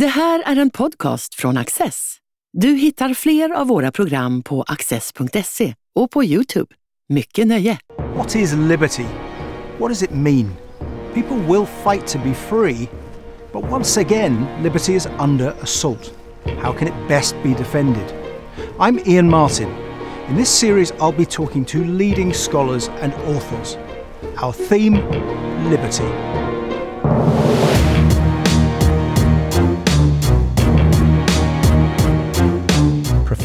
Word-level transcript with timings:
Det 0.00 0.06
här 0.06 0.42
är 0.46 0.56
en 0.56 0.70
podcast 0.70 1.34
från 1.34 1.56
Access. 1.56 2.16
Du 2.52 2.68
hittar 2.68 3.14
fler 3.14 3.50
av 3.50 3.66
våra 3.66 3.92
program 3.92 4.42
på 4.42 4.62
access.se 4.62 5.74
och 5.94 6.10
på 6.10 6.24
Youtube. 6.24 6.74
Mycket 7.08 7.46
nöje! 7.46 7.78
What 8.14 8.36
is 8.36 8.52
liberty? 8.52 9.04
What 9.78 9.88
does 9.88 10.02
it 10.02 10.10
mean? 10.10 10.52
People 11.14 11.36
will 11.36 11.66
fight 11.66 12.06
to 12.06 12.18
be 12.18 12.34
free, 12.34 12.88
but 13.52 13.72
once 13.72 14.00
again, 14.00 14.46
liberty 14.62 14.92
is 14.94 15.08
under 15.18 15.54
assault. 15.62 16.12
How 16.62 16.72
can 16.72 16.88
it 16.88 17.08
best 17.08 17.34
be 17.42 17.48
defended? 17.48 18.14
I'm 18.78 19.08
Ian 19.08 19.30
Martin. 19.30 19.68
In 20.28 20.36
this 20.36 20.50
series, 20.60 20.92
I'll 21.00 21.18
be 21.18 21.26
talking 21.26 21.64
to 21.64 21.78
leading 21.78 22.34
scholars 22.34 22.90
and 23.02 23.14
authors. 23.14 23.78
Our 24.42 24.52
theme 24.52 24.94
liberty. 25.70 26.45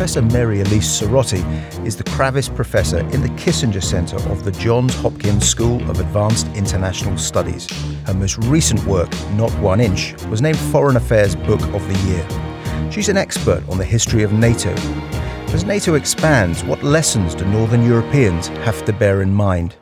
Professor 0.02 0.24
Mary 0.24 0.62
Elise 0.62 1.00
Sarotte 1.00 1.86
is 1.86 1.96
the 1.96 2.04
Kravis 2.04 2.50
Professor 2.56 3.02
in 3.12 3.22
the 3.22 3.30
Kissinger 3.38 3.84
Center 3.84 4.16
of 4.32 4.44
the 4.44 4.52
Johns 4.54 4.96
Hopkins 4.96 5.48
School 5.48 5.80
of 5.92 6.00
Advanced 6.00 6.48
International 6.56 7.16
Studies. 7.20 7.70
Her 8.08 8.16
most 8.16 8.40
recent 8.46 8.84
work, 8.86 9.12
Not 9.34 9.52
One 9.60 9.80
Inch, 9.80 10.16
was 10.26 10.42
named 10.42 10.58
Foreign 10.58 10.96
Affairs 10.96 11.36
Book 11.36 11.62
of 11.76 11.88
the 11.88 12.00
Year. 12.10 12.92
She's 12.92 13.10
an 13.10 13.16
expert 13.16 13.64
on 13.70 13.78
the 13.78 13.86
history 13.86 14.24
of 14.24 14.34
NATO. 14.34 14.72
As 15.54 15.66
NATO 15.66 15.94
expands, 15.94 16.64
what 16.64 16.82
lessons 16.82 17.36
do 17.36 17.46
Northern 17.46 17.86
Europeans 17.86 18.48
have 18.48 18.84
to 18.86 18.94
bear 18.94 19.22
in 19.22 19.32
mind? 19.32 19.76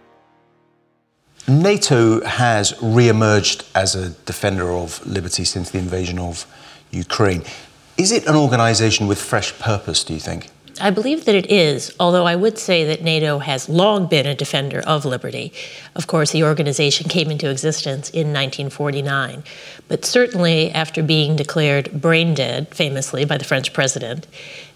NATO 1.48 2.22
has 2.26 2.74
re 2.82 3.08
emerged 3.08 3.64
as 3.74 3.96
a 3.96 4.10
defender 4.26 4.70
of 4.70 5.02
liberty 5.08 5.46
since 5.46 5.70
the 5.70 5.80
invasion 5.80 6.20
of 6.20 6.46
Ukraine. 6.92 7.44
Is 8.00 8.14
it 8.14 8.28
an 8.28 8.36
organization 8.38 9.08
with 9.08 9.20
fresh 9.20 9.60
purpose, 9.60 10.06
do 10.06 10.14
you 10.14 10.22
think? 10.22 10.48
I 10.80 10.90
believe 10.90 11.26
that 11.26 11.36
it 11.36 11.52
is, 11.52 11.94
although 12.00 12.26
I 12.26 12.38
would 12.38 12.58
say 12.58 12.86
that 12.86 13.04
NATO 13.04 13.40
has 13.40 13.68
long 13.68 14.08
been 14.08 14.26
a 14.26 14.34
defender 14.34 14.80
of 14.88 15.04
liberty. 15.04 15.52
Of 15.98 16.08
course, 16.08 16.32
the 16.32 16.46
organization 16.46 17.10
came 17.10 17.30
into 17.30 17.50
existence 17.50 18.10
in 18.12 18.28
1949, 18.28 19.44
but 19.90 20.06
certainly 20.06 20.72
after 20.72 21.04
being 21.04 21.36
declared 21.36 21.92
brain 21.92 22.34
dead, 22.34 22.70
famously 22.74 23.26
by 23.26 23.38
the 23.38 23.44
French 23.44 23.74
president, 23.74 24.28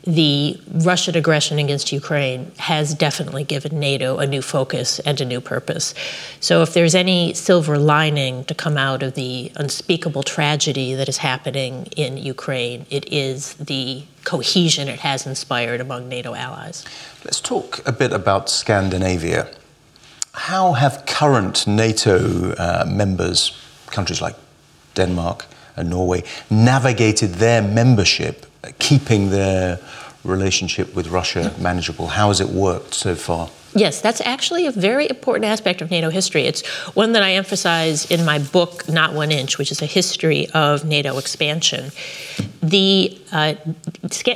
the 0.05 0.59
Russian 0.69 1.15
aggression 1.15 1.59
against 1.59 1.91
Ukraine 1.93 2.51
has 2.57 2.93
definitely 2.93 3.45
given 3.45 3.79
NATO 3.79 4.17
a 4.17 4.27
new 4.27 4.41
focus 4.41 4.99
and 4.99 5.19
a 5.21 5.25
new 5.25 5.39
purpose. 5.39 5.93
So, 6.41 6.61
if 6.61 6.73
there's 6.73 6.93
any 6.93 7.33
silver 7.33 7.77
lining 7.77 8.43
to 8.45 8.53
come 8.53 8.77
out 8.77 9.01
of 9.01 9.13
the 9.13 9.51
unspeakable 9.55 10.23
tragedy 10.23 10.93
that 10.95 11.07
is 11.07 11.17
happening 11.17 11.87
in 11.95 12.17
Ukraine, 12.17 12.85
it 12.89 13.11
is 13.11 13.53
the 13.55 14.03
cohesion 14.25 14.89
it 14.89 14.99
has 14.99 15.25
inspired 15.25 15.79
among 15.79 16.09
NATO 16.09 16.35
allies. 16.35 16.83
Let's 17.23 17.39
talk 17.39 17.81
a 17.87 17.93
bit 17.93 18.11
about 18.11 18.49
Scandinavia. 18.49 19.49
How 20.33 20.73
have 20.73 21.05
current 21.05 21.65
NATO 21.65 22.53
uh, 22.53 22.85
members, 22.87 23.57
countries 23.87 24.21
like 24.21 24.35
Denmark 24.95 25.45
and 25.77 25.89
Norway, 25.89 26.23
navigated 26.49 27.35
their 27.35 27.61
membership 27.61 28.47
keeping 28.79 29.29
their 29.29 29.79
relationship 30.23 30.95
with 30.95 31.07
Russia 31.07 31.53
manageable? 31.59 32.07
How 32.07 32.29
has 32.29 32.39
it 32.39 32.49
worked 32.49 32.93
so 32.93 33.15
far? 33.15 33.49
Yes, 33.75 34.01
that's 34.01 34.21
actually 34.21 34.67
a 34.67 34.71
very 34.71 35.09
important 35.09 35.45
aspect 35.45 35.81
of 35.81 35.89
NATO 35.89 36.09
history. 36.11 36.43
It's 36.43 36.65
one 36.93 37.13
that 37.13 37.23
I 37.23 37.33
emphasize 37.33 38.09
in 38.11 38.23
my 38.23 38.37
book, 38.37 38.87
Not 38.87 39.13
One 39.13 39.31
Inch, 39.31 39.57
which 39.57 39.71
is 39.71 39.81
a 39.81 39.87
history 39.87 40.47
of 40.53 40.85
NATO 40.85 41.17
expansion. 41.17 41.91
The 42.61 43.17
uh, 43.31 43.55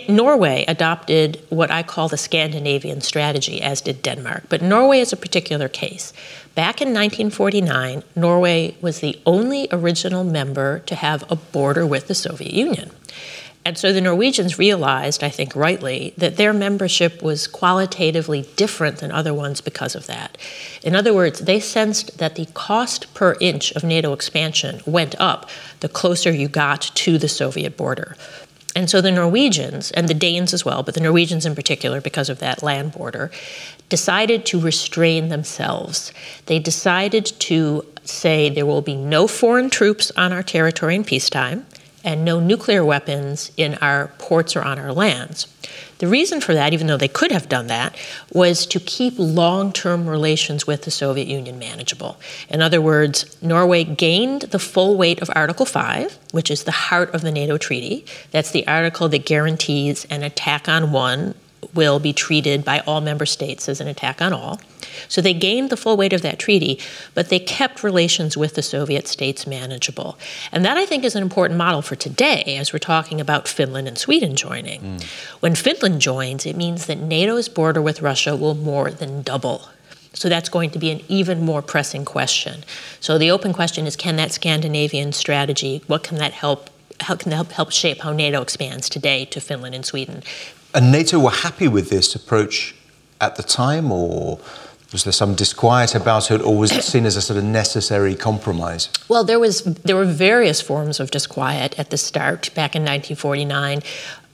Norway 0.09 0.65
adopted 0.67 1.39
what 1.49 1.69
I 1.69 1.83
call 1.83 2.07
the 2.07 2.17
Scandinavian 2.17 3.01
strategy, 3.01 3.61
as 3.61 3.79
did 3.79 4.01
Denmark. 4.01 4.45
But 4.49 4.63
Norway 4.63 5.01
is 5.01 5.13
a 5.13 5.17
particular 5.17 5.69
case. 5.69 6.13
Back 6.55 6.81
in 6.81 6.87
1949, 6.87 8.01
Norway 8.15 8.75
was 8.81 9.01
the 9.01 9.19
only 9.27 9.67
original 9.71 10.23
member 10.23 10.79
to 10.79 10.95
have 10.95 11.23
a 11.31 11.35
border 11.35 11.85
with 11.85 12.07
the 12.07 12.15
Soviet 12.15 12.53
Union. 12.53 12.89
And 13.67 13.77
so 13.77 13.91
the 13.91 13.99
Norwegians 13.99 14.57
realized, 14.57 15.25
I 15.25 15.29
think 15.29 15.53
rightly, 15.53 16.13
that 16.15 16.37
their 16.37 16.53
membership 16.53 17.21
was 17.21 17.47
qualitatively 17.47 18.47
different 18.55 18.99
than 18.99 19.11
other 19.11 19.33
ones 19.33 19.59
because 19.59 19.93
of 19.93 20.07
that. 20.07 20.37
In 20.83 20.95
other 20.95 21.13
words, 21.13 21.41
they 21.41 21.59
sensed 21.59 22.17
that 22.17 22.35
the 22.35 22.45
cost 22.53 23.13
per 23.13 23.35
inch 23.41 23.73
of 23.73 23.83
NATO 23.83 24.13
expansion 24.13 24.79
went 24.85 25.19
up 25.19 25.49
the 25.81 25.89
closer 25.89 26.31
you 26.31 26.47
got 26.47 26.79
to 26.79 27.17
the 27.17 27.27
Soviet 27.27 27.75
border. 27.75 28.15
And 28.73 28.89
so 28.89 29.01
the 29.01 29.11
Norwegians, 29.11 29.91
and 29.91 30.07
the 30.07 30.13
Danes 30.13 30.53
as 30.53 30.63
well, 30.63 30.81
but 30.81 30.93
the 30.93 31.01
Norwegians 31.01 31.45
in 31.45 31.53
particular, 31.53 31.99
because 31.99 32.29
of 32.29 32.39
that 32.39 32.63
land 32.63 32.93
border, 32.93 33.31
decided 33.89 34.45
to 34.45 34.61
restrain 34.61 35.27
themselves. 35.27 36.13
They 36.45 36.59
decided 36.59 37.25
to 37.25 37.85
say 38.05 38.49
there 38.49 38.65
will 38.65 38.81
be 38.81 38.95
no 38.95 39.27
foreign 39.27 39.69
troops 39.69 40.09
on 40.15 40.31
our 40.31 40.43
territory 40.43 40.95
in 40.95 41.03
peacetime 41.03 41.65
and 42.03 42.23
no 42.23 42.39
nuclear 42.39 42.85
weapons 42.85 43.51
in 43.57 43.75
our 43.75 44.07
ports 44.17 44.55
or 44.55 44.61
on 44.61 44.79
our 44.79 44.93
lands. 44.93 45.47
The 45.99 46.07
reason 46.07 46.41
for 46.41 46.53
that, 46.53 46.73
even 46.73 46.87
though 46.87 46.97
they 46.97 47.07
could 47.07 47.31
have 47.31 47.49
done 47.49 47.67
that, 47.67 47.95
was 48.31 48.65
to 48.67 48.79
keep 48.79 49.15
long 49.17 49.73
term 49.73 50.07
relations 50.07 50.67
with 50.67 50.83
the 50.83 50.91
Soviet 50.91 51.27
Union 51.27 51.57
manageable. 51.57 52.19
In 52.49 52.61
other 52.61 52.79
words, 52.79 53.41
Norway 53.41 53.83
gained 53.83 54.43
the 54.43 54.59
full 54.59 54.95
weight 54.95 55.21
of 55.21 55.29
Article 55.35 55.65
5, 55.65 56.17
which 56.31 56.51
is 56.51 56.63
the 56.63 56.71
heart 56.71 57.13
of 57.13 57.21
the 57.21 57.31
NATO 57.31 57.57
treaty. 57.57 58.05
That's 58.31 58.51
the 58.51 58.67
article 58.67 59.09
that 59.09 59.25
guarantees 59.25 60.05
an 60.05 60.23
attack 60.23 60.69
on 60.69 60.91
one 60.91 61.33
will 61.73 61.99
be 61.99 62.13
treated 62.13 62.63
by 62.63 62.79
all 62.81 63.01
member 63.01 63.25
states 63.25 63.67
as 63.67 63.81
an 63.81 63.87
attack 63.87 64.21
on 64.21 64.33
all. 64.33 64.59
So 65.07 65.21
they 65.21 65.33
gained 65.33 65.69
the 65.69 65.77
full 65.77 65.97
weight 65.97 66.13
of 66.13 66.21
that 66.21 66.39
treaty, 66.39 66.79
but 67.13 67.29
they 67.29 67.39
kept 67.39 67.83
relations 67.83 68.35
with 68.37 68.55
the 68.55 68.61
Soviet 68.61 69.07
states 69.07 69.47
manageable. 69.47 70.17
And 70.51 70.63
that, 70.65 70.77
I 70.77 70.85
think, 70.85 71.03
is 71.03 71.15
an 71.15 71.23
important 71.23 71.57
model 71.57 71.81
for 71.81 71.95
today 71.95 72.57
as 72.59 72.73
we're 72.73 72.79
talking 72.79 73.21
about 73.21 73.47
Finland 73.47 73.87
and 73.87 73.97
Sweden 73.97 74.35
joining. 74.35 74.81
Mm. 74.81 75.03
When 75.39 75.55
Finland 75.55 76.01
joins, 76.01 76.45
it 76.45 76.55
means 76.55 76.85
that 76.85 76.99
NATO's 76.99 77.49
border 77.49 77.81
with 77.81 78.01
Russia 78.01 78.35
will 78.35 78.55
more 78.55 78.91
than 78.91 79.21
double. 79.21 79.69
So 80.13 80.29
that's 80.29 80.49
going 80.49 80.71
to 80.71 80.79
be 80.79 80.89
an 80.89 81.01
even 81.07 81.45
more 81.45 81.61
pressing 81.61 82.03
question. 82.03 82.63
So 82.99 83.17
the 83.17 83.29
open 83.29 83.53
question 83.53 83.85
is 83.85 83.95
can 83.95 84.15
that 84.15 84.31
Scandinavian 84.31 85.13
strategy, 85.13 85.83
what 85.87 86.03
can 86.03 86.17
that 86.17 86.33
help? 86.33 86.69
How 87.01 87.15
can 87.15 87.29
that 87.29 87.35
help, 87.35 87.51
help 87.51 87.71
shape 87.71 87.99
how 87.99 88.11
NATO 88.11 88.41
expands 88.41 88.89
today 88.89 89.25
to 89.25 89.39
Finland 89.39 89.75
and 89.75 89.85
Sweden? 89.85 90.23
And 90.73 90.91
NATO 90.91 91.19
were 91.19 91.29
happy 91.29 91.67
with 91.67 91.89
this 91.89 92.15
approach 92.15 92.75
at 93.21 93.35
the 93.35 93.43
time, 93.43 93.91
or 93.91 94.39
was 94.91 95.03
there 95.03 95.13
some 95.13 95.35
disquiet 95.35 95.95
about 95.95 96.31
it, 96.31 96.41
or 96.41 96.57
was 96.57 96.71
it 96.71 96.83
seen 96.83 97.05
as 97.05 97.15
a 97.15 97.21
sort 97.21 97.37
of 97.37 97.43
necessary 97.43 98.15
compromise? 98.15 98.89
Well, 99.09 99.23
there 99.23 99.39
was 99.39 99.63
there 99.63 99.95
were 99.95 100.05
various 100.05 100.61
forms 100.61 100.99
of 100.99 101.11
disquiet 101.11 101.77
at 101.77 101.89
the 101.89 101.97
start 101.97 102.53
back 102.55 102.75
in 102.75 102.83
1949 102.83 103.81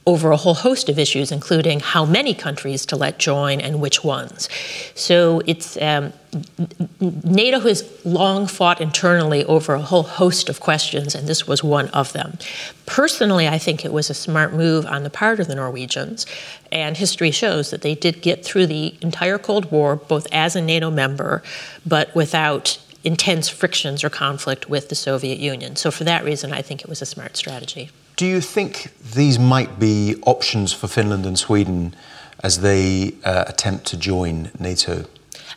over 0.05 0.31
a 0.31 0.37
whole 0.37 0.53
host 0.53 0.89
of 0.89 0.99
issues, 0.99 1.31
including 1.31 1.79
how 1.79 2.05
many 2.05 2.33
countries 2.33 2.85
to 2.85 2.95
let 2.95 3.19
join 3.19 3.61
and 3.61 3.79
which 3.79 4.03
ones. 4.03 4.49
So 4.95 5.41
it's 5.45 5.77
um, 5.81 6.11
NATO 6.99 7.59
has 7.61 8.05
long 8.05 8.47
fought 8.47 8.81
internally 8.81 9.45
over 9.45 9.75
a 9.75 9.81
whole 9.81 10.03
host 10.03 10.49
of 10.49 10.59
questions, 10.59 11.15
and 11.15 11.27
this 11.27 11.47
was 11.47 11.63
one 11.63 11.87
of 11.89 12.11
them. 12.11 12.37
Personally, 12.85 13.47
I 13.47 13.57
think 13.57 13.85
it 13.85 13.93
was 13.93 14.09
a 14.09 14.13
smart 14.13 14.53
move 14.53 14.85
on 14.85 15.03
the 15.03 15.09
part 15.09 15.39
of 15.39 15.47
the 15.47 15.55
Norwegians, 15.55 16.25
and 16.71 16.97
history 16.97 17.31
shows 17.31 17.71
that 17.71 17.81
they 17.81 17.95
did 17.95 18.21
get 18.21 18.43
through 18.43 18.67
the 18.67 18.95
entire 19.01 19.37
Cold 19.37 19.71
War, 19.71 19.95
both 19.95 20.27
as 20.33 20.55
a 20.55 20.61
NATO 20.61 20.91
member, 20.91 21.43
but 21.85 22.13
without 22.13 22.77
intense 23.05 23.47
frictions 23.47 24.03
or 24.03 24.09
conflict 24.09 24.69
with 24.69 24.89
the 24.89 24.95
Soviet 24.95 25.39
Union. 25.39 25.75
So, 25.75 25.91
for 25.91 26.03
that 26.03 26.25
reason, 26.25 26.51
I 26.51 26.61
think 26.61 26.81
it 26.81 26.89
was 26.89 27.01
a 27.01 27.05
smart 27.05 27.37
strategy. 27.37 27.89
Do 28.15 28.25
you 28.25 28.41
think 28.41 28.91
these 29.13 29.39
might 29.39 29.79
be 29.79 30.15
options 30.25 30.71
for 30.71 30.87
Finland 30.87 31.25
and 31.25 31.37
Sweden 31.37 31.95
as 32.43 32.59
they 32.59 33.13
uh, 33.23 33.45
attempt 33.47 33.85
to 33.87 33.97
join 33.97 34.51
NATO? 34.59 35.05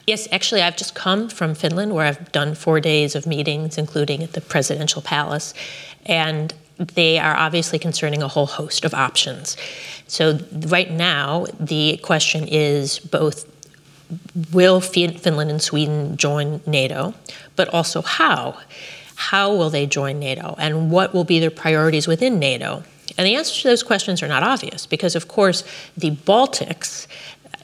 Yes, 0.06 0.28
actually, 0.30 0.62
I've 0.62 0.76
just 0.76 0.94
come 0.94 1.28
from 1.28 1.54
Finland 1.54 1.92
where 1.94 2.06
I've 2.06 2.30
done 2.32 2.54
four 2.54 2.80
days 2.80 3.14
of 3.14 3.26
meetings, 3.26 3.76
including 3.76 4.22
at 4.22 4.32
the 4.32 4.40
presidential 4.40 5.02
palace. 5.02 5.52
And 6.06 6.54
they 6.78 7.18
are 7.18 7.36
obviously 7.36 7.78
concerning 7.78 8.22
a 8.22 8.28
whole 8.28 8.46
host 8.46 8.84
of 8.84 8.94
options. 8.94 9.56
So, 10.06 10.38
right 10.52 10.90
now, 10.90 11.46
the 11.58 11.98
question 11.98 12.46
is 12.46 13.00
both 13.00 13.46
will 14.52 14.80
Finland 14.80 15.50
and 15.50 15.60
Sweden 15.60 16.16
join 16.16 16.60
NATO, 16.66 17.14
but 17.56 17.68
also 17.68 18.02
how? 18.02 18.56
How 19.16 19.52
will 19.54 19.70
they 19.70 19.86
join 19.86 20.18
NATO? 20.18 20.54
And 20.58 20.90
what 20.90 21.12
will 21.12 21.24
be 21.24 21.40
their 21.40 21.50
priorities 21.50 22.06
within 22.06 22.38
NATO? 22.38 22.84
And 23.18 23.26
the 23.26 23.34
answers 23.34 23.62
to 23.62 23.68
those 23.68 23.82
questions 23.82 24.22
are 24.22 24.28
not 24.28 24.42
obvious 24.42 24.86
because, 24.86 25.16
of 25.16 25.26
course, 25.26 25.64
the 25.96 26.10
Baltics 26.10 27.06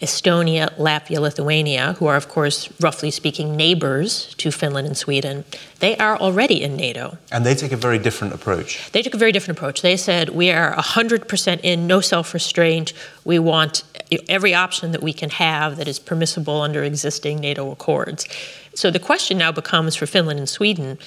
Estonia, 0.03 0.77
Latvia, 0.79 1.21
Lithuania, 1.21 1.93
who 1.95 2.07
are, 2.07 2.17
of 2.17 2.29
course, 2.29 2.69
roughly 2.81 3.11
speaking, 3.13 3.57
neighbors 3.57 4.35
to 4.35 4.51
Finland 4.51 4.89
and 4.89 4.97
Sweden, 4.97 5.45
they 5.79 5.97
are 5.97 6.17
already 6.19 6.61
in 6.61 6.75
NATO. 6.75 7.19
And 7.31 7.47
they 7.47 7.55
take 7.55 7.71
a 7.71 7.77
very 7.77 7.99
different 7.99 8.35
approach. 8.35 8.91
They 8.91 9.03
took 9.03 9.15
a 9.15 9.17
very 9.17 9.31
different 9.31 9.59
approach. 9.59 9.81
They 9.81 9.97
said, 9.97 10.31
we 10.31 10.51
are 10.51 10.75
100% 10.75 11.61
in, 11.63 11.87
no 11.87 12.01
self 12.01 12.35
restraint. 12.35 12.93
We 13.25 13.39
want 13.39 13.85
every 14.29 14.55
option 14.55 14.91
that 14.91 15.03
we 15.03 15.13
can 15.13 15.31
have 15.31 15.77
that 15.77 15.87
is 15.87 16.01
permissible 16.01 16.61
under 16.61 16.83
existing 16.83 17.39
NATO 17.39 17.71
accords. 17.71 18.27
So 18.75 18.91
the 18.91 18.99
question 18.99 19.39
now 19.39 19.53
becomes 19.53 19.95
for 19.95 20.07
Finland 20.07 20.41
and 20.41 20.49
Sweden 20.49 20.99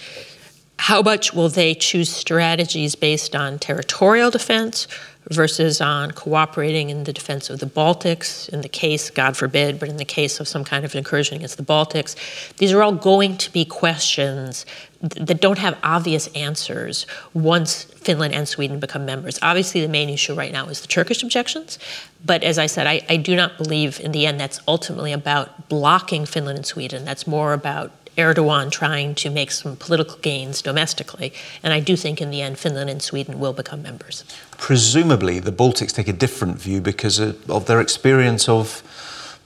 how 0.77 1.01
much 1.01 1.33
will 1.33 1.50
they 1.50 1.74
choose 1.74 2.10
strategies 2.10 2.95
based 2.95 3.36
on 3.36 3.60
territorial 3.60 4.30
defense 4.30 4.88
versus 5.30 5.81
on 5.81 6.12
cooperating 6.12 6.89
in 6.89 7.04
the 7.04 7.13
defense 7.13 7.50
of 7.50 7.60
the 7.60 7.66
Baltics, 7.66 8.48
in 8.50 8.62
the 8.62 8.69
case, 8.69 9.10
God 9.10 9.36
forbid, 9.36 9.80
but 9.80 9.89
in 9.89 9.98
the 9.98 10.06
case 10.06 10.39
of 10.39 10.48
some 10.48 10.63
kind 10.63 10.86
of 10.86 10.94
incursion 10.94 11.36
against 11.36 11.57
the 11.57 11.63
Baltics. 11.63 12.16
These 12.57 12.72
are 12.72 12.83
all 12.83 12.92
going 12.92 13.38
to 13.38 13.51
be 13.51 13.66
questions 13.66 14.66
that 15.01 15.42
don't 15.42 15.57
have 15.57 15.77
obvious 15.83 16.27
answers 16.36 17.06
once 17.33 17.83
Finland 17.83 18.33
and 18.33 18.48
Sweden 18.48 18.80
become 18.80 19.06
members. 19.06 19.39
Obviously, 19.42 19.81
the 19.81 19.88
main 19.88 20.10
issue 20.10 20.33
right 20.36 20.51
now 20.51 20.68
is 20.68 20.81
the 20.81 20.88
Turkish 20.88 21.24
objections, 21.24 21.80
but 22.24 22.44
as 22.44 22.60
I 22.60 22.68
said, 22.68 22.86
I, 22.86 23.01
I 23.10 23.18
do 23.18 23.36
not 23.36 23.57
believe 23.57 24.00
in 24.00 24.12
the 24.12 24.27
end 24.27 24.39
that's 24.39 24.60
ultimately 24.68 25.12
about 25.12 25.69
blocking 25.69 26.25
Finland 26.25 26.57
and 26.57 26.66
Sweden. 26.66 27.06
That's 27.06 27.25
more 27.25 27.54
about 27.54 27.92
Erdogan 28.18 28.72
trying 28.72 29.16
to 29.16 29.30
make 29.30 29.52
some 29.52 29.76
political 29.76 30.18
gains 30.22 30.62
domestically. 30.62 31.34
And 31.64 31.74
I 31.74 31.80
do 31.80 31.96
think 31.96 32.22
in 32.22 32.32
the 32.32 32.42
end, 32.42 32.58
Finland 32.58 32.90
and 32.90 33.02
Sweden 33.02 33.40
will 33.40 33.54
become 33.54 33.82
members. 33.82 34.24
Presumably, 34.58 35.40
the 35.40 35.52
Baltics 35.52 35.94
take 35.94 36.08
a 36.08 36.14
different 36.14 36.58
view 36.58 36.82
because 36.82 37.20
of 37.20 37.66
their 37.66 37.82
experience 37.82 38.48
of 38.50 38.84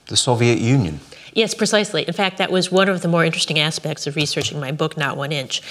the 0.06 0.16
Soviet 0.16 0.58
Union. 0.58 1.00
Yes, 1.32 1.54
precisely. 1.54 2.02
In 2.02 2.12
fact, 2.12 2.38
that 2.38 2.50
was 2.50 2.72
one 2.72 2.88
of 2.88 3.02
the 3.02 3.08
more 3.08 3.24
interesting 3.24 3.58
aspects 3.58 4.06
of 4.06 4.16
researching 4.16 4.58
my 4.58 4.72
book, 4.72 4.96
Not 4.96 5.16
One 5.16 5.30
Inch. 5.30 5.62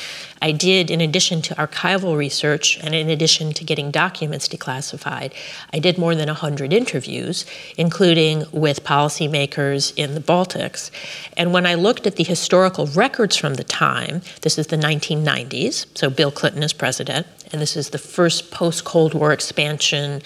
I 0.41 0.53
did, 0.53 0.89
in 0.89 1.01
addition 1.01 1.41
to 1.43 1.55
archival 1.55 2.15
research 2.17 2.79
and 2.81 2.95
in 2.95 3.09
addition 3.09 3.51
to 3.53 3.65
getting 3.65 3.91
documents 3.91 4.47
declassified, 4.47 5.33
I 5.73 5.79
did 5.79 5.97
more 5.97 6.15
than 6.15 6.27
100 6.27 6.71
interviews, 6.71 7.45
including 7.77 8.45
with 8.53 8.85
policymakers 8.85 9.93
in 9.97 10.13
the 10.13 10.21
Baltics. 10.21 10.91
And 11.35 11.51
when 11.51 11.65
I 11.65 11.75
looked 11.75 12.07
at 12.07 12.15
the 12.15 12.23
historical 12.23 12.87
records 12.87 13.35
from 13.35 13.55
the 13.55 13.63
time, 13.65 14.21
this 14.41 14.57
is 14.57 14.67
the 14.67 14.77
1990s, 14.77 15.87
so 15.93 16.09
Bill 16.09 16.31
Clinton 16.31 16.63
is 16.63 16.71
president, 16.71 17.27
and 17.51 17.61
this 17.61 17.75
is 17.75 17.89
the 17.89 17.97
first 17.97 18.51
post 18.51 18.85
Cold 18.85 19.13
War 19.13 19.33
expansion 19.33 20.21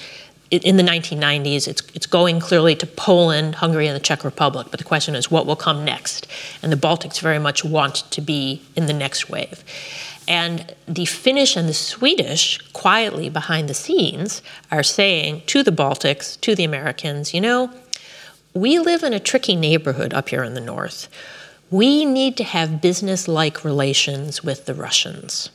in 0.62 0.78
the 0.78 0.84
1990s, 0.84 1.68
it's, 1.68 1.82
it's 1.96 2.06
going 2.06 2.40
clearly 2.40 2.76
to 2.76 2.86
Poland, 2.86 3.56
Hungary, 3.56 3.88
and 3.88 3.96
the 3.96 4.00
Czech 4.00 4.24
Republic. 4.24 4.68
But 4.70 4.78
the 4.78 4.86
question 4.86 5.16
is, 5.16 5.32
what 5.32 5.46
will 5.46 5.56
come 5.56 5.84
next? 5.84 6.28
And 6.62 6.72
the 6.72 6.78
Baltics 6.78 7.20
very 7.20 7.40
much 7.40 7.66
want 7.66 8.10
to 8.12 8.22
be 8.22 8.62
in 8.76 8.86
the 8.86 8.94
next 8.94 9.30
wave. 9.30 9.64
And 10.28 10.74
the 10.88 11.06
Finnish 11.06 11.58
and 11.58 11.68
the 11.68 11.74
Swedish, 11.74 12.60
quietly 12.72 13.30
behind 13.30 13.68
the 13.68 13.74
scenes, 13.74 14.42
are 14.72 14.84
saying 14.84 15.42
to 15.48 15.64
the 15.64 15.72
Baltics, 15.72 16.40
to 16.42 16.56
the 16.56 16.64
Americans, 16.64 17.34
you 17.34 17.42
know, 17.42 17.72
we 18.54 18.78
live 18.80 19.04
in 19.04 19.14
a 19.14 19.20
tricky 19.20 19.56
neighborhood 19.56 20.14
up 20.14 20.30
here 20.30 20.44
in 20.44 20.54
the 20.54 20.62
north. 20.62 21.10
We 21.72 22.06
need 22.06 22.38
to 22.38 22.44
have 22.44 22.82
business 22.82 23.28
like 23.28 23.66
relations 23.66 24.44
with 24.44 24.66
the 24.66 24.76
Russians. 24.76 25.50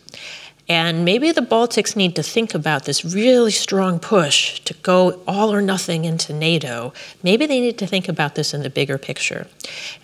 And 0.68 1.02
maybe 1.02 1.32
the 1.32 1.40
Baltics 1.40 1.96
need 1.96 2.14
to 2.16 2.22
think 2.22 2.54
about 2.54 2.84
this 2.84 3.02
really 3.02 3.50
strong 3.50 3.98
push 3.98 4.60
to 4.60 4.74
go 4.74 5.22
all 5.26 5.52
or 5.52 5.62
nothing 5.62 6.04
into 6.04 6.34
NATO. 6.34 6.92
Maybe 7.22 7.46
they 7.46 7.60
need 7.60 7.78
to 7.78 7.86
think 7.86 8.06
about 8.06 8.34
this 8.34 8.52
in 8.52 8.62
the 8.62 8.68
bigger 8.68 8.98
picture. 8.98 9.46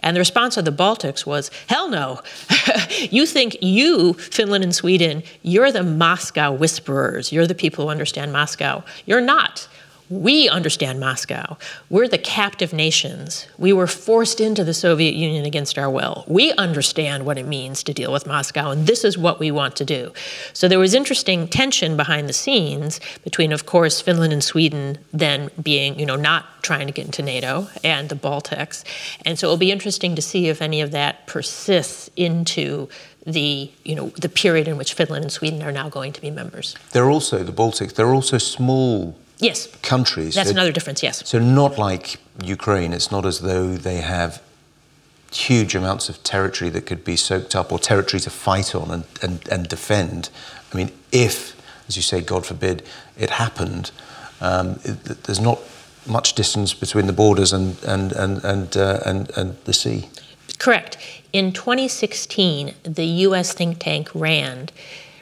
And 0.03 0.17
the 0.17 0.21
response 0.21 0.57
of 0.57 0.65
the 0.65 0.73
Baltics 0.73 1.27
was, 1.27 1.51
hell 1.69 1.91
no. 1.91 2.23
you 3.11 3.27
think 3.27 3.59
you, 3.61 4.15
Finland 4.15 4.65
and 4.65 4.75
Sweden, 4.75 5.23
you're 5.43 5.71
the 5.71 5.83
Moscow 5.83 6.51
whisperers. 6.51 7.31
You're 7.31 7.47
the 7.47 7.55
people 7.55 7.85
who 7.85 7.91
understand 7.91 8.33
Moscow. 8.33 8.85
You're 9.05 9.21
not. 9.21 9.69
We 10.11 10.51
understand 10.51 11.01
Moscow. 11.01 11.57
We're 11.89 12.09
the 12.09 12.19
captive 12.19 12.75
nations. 12.75 13.47
We 13.57 13.73
were 13.73 13.87
forced 13.87 14.39
into 14.39 14.63
the 14.63 14.75
Soviet 14.75 15.15
Union 15.15 15.47
against 15.47 15.79
our 15.79 15.89
will. 15.89 16.25
We 16.29 16.53
understand 16.53 17.25
what 17.25 17.39
it 17.39 17.47
means 17.47 17.83
to 17.85 17.95
deal 17.95 18.13
with 18.13 18.27
Moscow, 18.27 18.71
and 18.71 18.87
this 18.87 19.03
is 19.03 19.17
what 19.17 19.39
we 19.39 19.51
want 19.51 19.77
to 19.77 19.85
do. 19.85 20.13
So 20.53 20.69
there 20.69 20.79
was 20.79 20.93
interesting 20.93 21.49
tension 21.49 21.97
behind 21.97 22.29
the 22.29 22.35
scenes 22.35 23.01
between, 23.23 23.51
of 23.51 23.65
course, 23.65 24.03
Finland 24.03 24.35
and 24.35 24.45
Sweden 24.45 24.99
then 25.13 25.51
being, 25.63 25.99
you 25.99 26.05
know, 26.05 26.17
not 26.17 26.63
trying 26.63 26.87
to 26.87 26.93
get 26.93 27.07
into 27.07 27.23
NATO 27.23 27.69
and 27.83 28.11
the 28.11 28.15
Baltics. 28.15 28.85
And 29.25 29.39
so 29.39 29.47
it'll 29.47 29.57
be 29.57 29.73
interesting 29.73 30.15
to 30.17 30.23
see 30.23 30.49
if 30.49 30.61
any 30.61 30.83
of 30.83 30.91
that 30.91 31.27
persists 31.27 32.11
into 32.15 32.89
the 33.27 33.71
you 33.85 33.95
know 33.95 34.09
the 34.21 34.29
period 34.29 34.69
in 34.69 34.77
which 34.77 34.93
Finland 34.93 35.25
and 35.25 35.33
Sweden 35.33 35.63
are 35.63 35.73
now 35.73 35.89
going 35.89 36.13
to 36.13 36.21
be 36.21 36.31
members. 36.31 36.77
They're 36.93 37.09
also 37.09 37.43
the 37.43 37.53
Baltics. 37.53 37.95
They're 37.95 38.13
also 38.13 38.37
small 38.37 39.17
yes. 39.45 39.69
countries. 39.83 40.35
That's 40.35 40.51
so, 40.51 40.55
another 40.55 40.73
difference, 40.73 41.03
yes. 41.03 41.27
So, 41.29 41.39
not 41.39 41.79
like 41.79 42.17
Ukraine, 42.43 42.93
it's 42.93 43.11
not 43.11 43.25
as 43.25 43.41
though 43.41 43.77
they 43.77 43.97
have 43.97 44.43
huge 45.33 45.75
amounts 45.75 46.09
of 46.09 46.23
territory 46.23 46.71
that 46.71 46.87
could 46.87 47.05
be 47.05 47.17
soaked 47.17 47.55
up 47.55 47.73
or 47.73 47.79
territory 47.79 48.21
to 48.21 48.31
fight 48.31 48.75
on 48.75 48.91
and, 48.91 49.05
and, 49.23 49.49
and 49.49 49.69
defend. 49.69 50.31
I 50.73 50.77
mean, 50.77 50.93
if, 51.13 51.57
as 51.89 51.97
you 51.97 52.03
say, 52.03 52.21
God 52.21 52.47
forbid, 52.47 52.83
it 53.19 53.31
happened, 53.31 53.91
um, 54.41 54.79
it, 54.85 55.25
there's 55.25 55.41
not 55.41 55.61
much 56.07 56.35
distance 56.35 56.75
between 56.75 57.07
the 57.07 57.13
borders 57.13 57.53
and, 57.53 57.83
and, 57.85 58.13
and, 58.13 58.45
and, 58.45 58.77
uh, 58.77 59.01
and, 59.05 59.31
and 59.37 59.57
the 59.65 59.73
sea. 59.73 60.09
Correct. 60.59 60.97
In 61.33 61.53
2016, 61.53 62.75
the 62.85 63.05
US 63.05 63.53
think 63.53 63.81
tank 63.81 64.09
RAND 64.15 64.71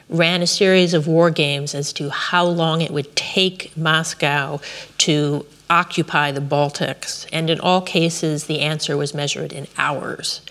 ran 0.09 0.41
a 0.41 0.47
series 0.47 0.93
of 0.93 1.07
war 1.07 1.29
games 1.29 1.73
as 1.73 1.93
to 1.93 2.09
how 2.09 2.45
long 2.45 2.81
it 2.81 2.91
would 2.91 3.15
take 3.15 3.75
Moscow 3.77 4.59
to 4.99 5.45
occupy 5.69 6.31
the 6.31 6.41
Baltics. 6.41 7.25
And 7.31 7.49
in 7.49 7.59
all 7.59 7.81
cases, 7.81 8.45
the 8.45 8.59
answer 8.59 8.95
was 8.95 9.13
measured 9.13 9.51
in 9.51 9.67
hours. 9.77 10.41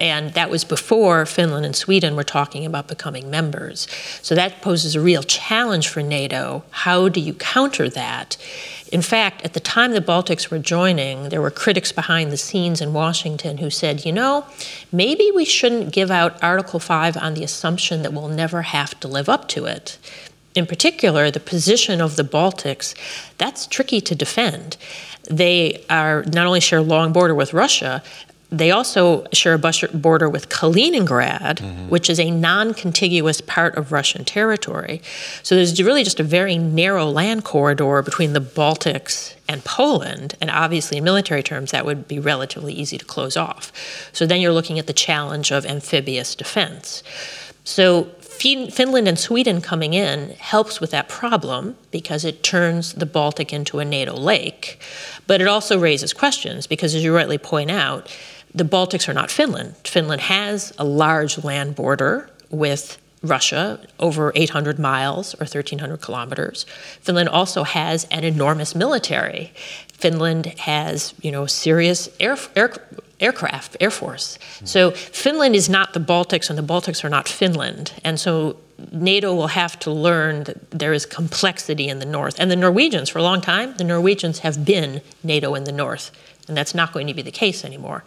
And 0.00 0.32
that 0.32 0.48
was 0.48 0.64
before 0.64 1.26
Finland 1.26 1.66
and 1.66 1.76
Sweden 1.76 2.16
were 2.16 2.24
talking 2.24 2.64
about 2.64 2.88
becoming 2.88 3.30
members. 3.30 3.86
So 4.22 4.34
that 4.34 4.62
poses 4.62 4.96
a 4.96 5.00
real 5.00 5.22
challenge 5.22 5.88
for 5.88 6.02
NATO. 6.02 6.64
How 6.70 7.08
do 7.10 7.20
you 7.20 7.34
counter 7.34 7.88
that? 7.90 8.38
In 8.90 9.02
fact, 9.02 9.42
at 9.44 9.52
the 9.52 9.60
time 9.60 9.92
the 9.92 10.00
Baltics 10.00 10.50
were 10.50 10.58
joining, 10.58 11.28
there 11.28 11.42
were 11.42 11.50
critics 11.50 11.92
behind 11.92 12.32
the 12.32 12.36
scenes 12.36 12.80
in 12.80 12.92
Washington 12.92 13.58
who 13.58 13.70
said, 13.70 14.04
you 14.04 14.12
know, 14.12 14.46
maybe 14.90 15.30
we 15.32 15.44
shouldn't 15.44 15.92
give 15.92 16.10
out 16.10 16.42
Article 16.42 16.80
5 16.80 17.16
on 17.18 17.34
the 17.34 17.44
assumption 17.44 18.02
that 18.02 18.12
we'll 18.12 18.28
never 18.28 18.62
have 18.62 18.98
to 19.00 19.06
live 19.06 19.28
up 19.28 19.48
to 19.48 19.66
it. 19.66 19.98
In 20.56 20.66
particular, 20.66 21.30
the 21.30 21.38
position 21.38 22.00
of 22.00 22.16
the 22.16 22.24
Baltics, 22.24 22.94
that's 23.38 23.68
tricky 23.68 24.00
to 24.00 24.16
defend. 24.16 24.76
They 25.30 25.84
are 25.88 26.24
not 26.24 26.46
only 26.46 26.58
share 26.58 26.80
a 26.80 26.82
long 26.82 27.12
border 27.12 27.36
with 27.36 27.52
Russia, 27.52 28.02
they 28.50 28.70
also 28.72 29.24
share 29.32 29.54
a 29.54 29.58
border 29.58 30.28
with 30.28 30.48
Kaliningrad, 30.48 31.56
mm-hmm. 31.56 31.88
which 31.88 32.10
is 32.10 32.18
a 32.18 32.30
non 32.30 32.74
contiguous 32.74 33.40
part 33.40 33.76
of 33.76 33.92
Russian 33.92 34.24
territory. 34.24 35.00
So 35.42 35.54
there's 35.54 35.80
really 35.82 36.02
just 36.02 36.18
a 36.18 36.24
very 36.24 36.58
narrow 36.58 37.06
land 37.06 37.44
corridor 37.44 38.02
between 38.02 38.32
the 38.32 38.40
Baltics 38.40 39.34
and 39.48 39.64
Poland. 39.64 40.34
And 40.40 40.50
obviously, 40.50 40.98
in 40.98 41.04
military 41.04 41.42
terms, 41.42 41.70
that 41.70 41.86
would 41.86 42.08
be 42.08 42.18
relatively 42.18 42.72
easy 42.72 42.98
to 42.98 43.04
close 43.04 43.36
off. 43.36 43.72
So 44.12 44.26
then 44.26 44.40
you're 44.40 44.52
looking 44.52 44.78
at 44.78 44.88
the 44.88 44.92
challenge 44.92 45.52
of 45.52 45.64
amphibious 45.64 46.34
defense. 46.34 47.04
So 47.62 48.04
Finland 48.40 49.06
and 49.06 49.18
Sweden 49.18 49.60
coming 49.60 49.92
in 49.92 50.30
helps 50.38 50.80
with 50.80 50.90
that 50.92 51.08
problem 51.08 51.76
because 51.90 52.24
it 52.24 52.42
turns 52.42 52.94
the 52.94 53.04
Baltic 53.04 53.52
into 53.52 53.80
a 53.80 53.84
NATO 53.84 54.16
lake. 54.16 54.80
But 55.26 55.42
it 55.42 55.46
also 55.46 55.78
raises 55.78 56.14
questions 56.14 56.66
because, 56.66 56.94
as 56.94 57.04
you 57.04 57.14
rightly 57.14 57.36
point 57.36 57.70
out, 57.70 58.10
the 58.54 58.64
Baltics 58.64 59.08
are 59.08 59.14
not 59.14 59.30
Finland. 59.30 59.74
Finland 59.84 60.22
has 60.22 60.72
a 60.78 60.84
large 60.84 61.42
land 61.44 61.74
border 61.74 62.28
with 62.50 62.98
Russia, 63.22 63.78
over 63.98 64.32
800 64.34 64.78
miles 64.78 65.34
or 65.34 65.44
1,300 65.44 66.00
kilometers. 66.00 66.64
Finland 67.02 67.28
also 67.28 67.64
has 67.64 68.04
an 68.10 68.24
enormous 68.24 68.74
military. 68.74 69.52
Finland 69.92 70.46
has, 70.60 71.14
you 71.20 71.30
know, 71.30 71.44
serious 71.46 72.08
air, 72.18 72.38
air, 72.56 72.72
aircraft, 73.20 73.76
air 73.78 73.90
force. 73.90 74.38
So 74.64 74.92
Finland 74.92 75.54
is 75.54 75.68
not 75.68 75.92
the 75.92 76.00
Baltics, 76.00 76.48
and 76.48 76.58
the 76.58 76.62
Baltics 76.62 77.04
are 77.04 77.10
not 77.10 77.28
Finland. 77.28 77.92
And 78.02 78.18
so 78.18 78.56
NATO 78.90 79.34
will 79.34 79.48
have 79.48 79.78
to 79.80 79.90
learn 79.90 80.44
that 80.44 80.70
there 80.70 80.94
is 80.94 81.04
complexity 81.04 81.88
in 81.88 81.98
the 81.98 82.06
north. 82.06 82.40
And 82.40 82.50
the 82.50 82.56
Norwegians, 82.56 83.10
for 83.10 83.18
a 83.18 83.22
long 83.22 83.42
time, 83.42 83.74
the 83.76 83.84
Norwegians 83.84 84.38
have 84.38 84.64
been 84.64 85.02
NATO 85.22 85.54
in 85.54 85.64
the 85.64 85.72
north 85.72 86.10
and 86.48 86.56
that's 86.56 86.74
not 86.74 86.92
going 86.92 87.06
to 87.06 87.14
be 87.14 87.22
the 87.22 87.30
case 87.30 87.64
anymore. 87.64 88.04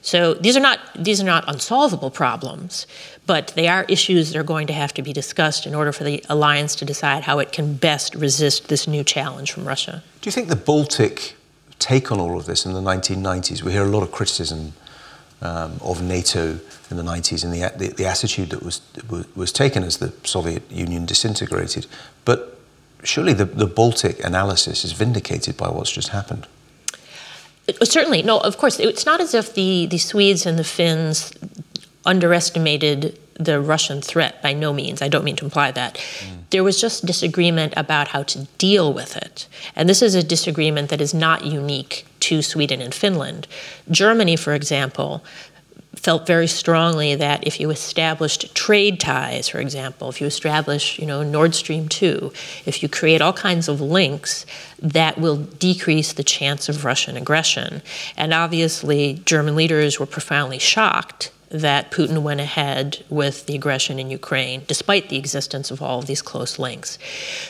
So 0.00 0.34
these 0.34 0.56
are 0.56 0.60
not 0.60 0.78
these 0.96 1.20
are 1.20 1.26
not 1.26 1.44
unsolvable 1.46 2.10
problems, 2.10 2.86
but 3.26 3.48
they 3.54 3.68
are 3.68 3.84
issues 3.88 4.32
that 4.32 4.38
are 4.38 4.44
going 4.44 4.66
to 4.66 4.72
have 4.72 4.92
to 4.94 5.02
be 5.02 5.12
discussed 5.12 5.66
in 5.66 5.74
order 5.74 5.92
for 5.92 6.04
the 6.04 6.24
alliance 6.28 6.74
to 6.76 6.84
decide 6.84 7.24
how 7.24 7.38
it 7.38 7.52
can 7.52 7.74
best 7.74 8.14
resist 8.14 8.68
this 8.68 8.86
new 8.86 9.04
challenge 9.04 9.52
from 9.52 9.66
Russia. 9.66 10.02
Do 10.20 10.28
you 10.28 10.32
think 10.32 10.48
the 10.48 10.56
Baltic 10.56 11.36
take 11.82 12.12
on 12.12 12.20
all 12.20 12.38
of 12.38 12.46
this 12.46 12.64
in 12.64 12.72
the 12.72 12.80
1990s. 12.80 13.62
We 13.62 13.72
hear 13.72 13.82
a 13.82 13.88
lot 13.88 14.02
of 14.02 14.12
criticism 14.12 14.72
um, 15.42 15.78
of 15.80 16.00
NATO 16.00 16.60
in 16.90 16.96
the 16.96 17.02
90s 17.02 17.42
and 17.42 17.52
the, 17.52 17.72
the, 17.76 17.92
the, 17.94 18.06
attitude 18.06 18.50
that 18.50 18.62
was, 18.62 18.80
was 19.34 19.50
taken 19.50 19.82
as 19.82 19.96
the 19.96 20.12
Soviet 20.22 20.62
Union 20.70 21.04
disintegrated. 21.04 21.86
But 22.24 22.60
surely 23.02 23.32
the, 23.32 23.46
the 23.46 23.66
Baltic 23.66 24.24
analysis 24.24 24.84
is 24.84 24.92
vindicated 24.92 25.56
by 25.56 25.68
what's 25.68 25.90
just 25.90 26.10
happened. 26.10 26.46
Uh, 27.68 27.84
certainly, 27.84 28.22
no. 28.22 28.38
Of 28.38 28.58
course, 28.58 28.78
it's 28.80 29.06
not 29.06 29.20
as 29.20 29.34
if 29.34 29.54
the, 29.54 29.86
the 29.86 29.98
Swedes 29.98 30.46
and 30.46 30.58
the 30.58 30.64
Finns 30.64 31.32
underestimated 32.04 33.18
the 33.34 33.60
Russian 33.60 34.02
threat. 34.02 34.42
By 34.42 34.52
no 34.52 34.72
means. 34.72 35.02
I 35.02 35.08
don't 35.08 35.24
mean 35.24 35.36
to 35.36 35.44
imply 35.44 35.70
that. 35.72 35.94
Mm. 35.94 36.42
There 36.50 36.64
was 36.64 36.80
just 36.80 37.06
disagreement 37.06 37.72
about 37.76 38.08
how 38.08 38.22
to 38.24 38.46
deal 38.58 38.92
with 38.92 39.16
it, 39.16 39.48
and 39.74 39.88
this 39.88 40.02
is 40.02 40.14
a 40.14 40.22
disagreement 40.22 40.90
that 40.90 41.00
is 41.00 41.14
not 41.14 41.46
unique 41.46 42.04
to 42.20 42.42
Sweden 42.42 42.80
and 42.80 42.94
Finland. 42.94 43.46
Germany, 43.90 44.36
for 44.36 44.54
example, 44.54 45.24
felt 45.94 46.26
very 46.26 46.46
strongly 46.46 47.14
that 47.14 47.46
if 47.46 47.60
you 47.60 47.70
established 47.70 48.54
trade 48.54 48.98
ties, 48.98 49.48
for 49.48 49.58
example, 49.58 50.08
if 50.08 50.20
you 50.20 50.26
establish, 50.26 50.98
you 50.98 51.06
know, 51.06 51.22
Nord 51.22 51.54
Stream 51.54 51.88
2, 51.88 52.32
if 52.66 52.82
you 52.82 52.88
create 52.88 53.20
all 53.20 53.32
kinds 53.32 53.68
of 53.68 53.80
links, 53.80 54.46
that 54.80 55.18
will 55.18 55.36
decrease 55.36 56.12
the 56.12 56.24
chance 56.24 56.68
of 56.68 56.84
Russian 56.84 57.16
aggression. 57.16 57.82
And 58.16 58.32
obviously, 58.32 59.20
German 59.24 59.54
leaders 59.54 60.00
were 60.00 60.06
profoundly 60.06 60.58
shocked 60.58 61.30
that 61.52 61.90
Putin 61.90 62.22
went 62.22 62.40
ahead 62.40 63.04
with 63.10 63.44
the 63.46 63.54
aggression 63.54 63.98
in 63.98 64.10
Ukraine, 64.10 64.62
despite 64.66 65.10
the 65.10 65.16
existence 65.16 65.70
of 65.70 65.82
all 65.82 65.98
of 65.98 66.06
these 66.06 66.22
close 66.22 66.58
links. 66.58 66.98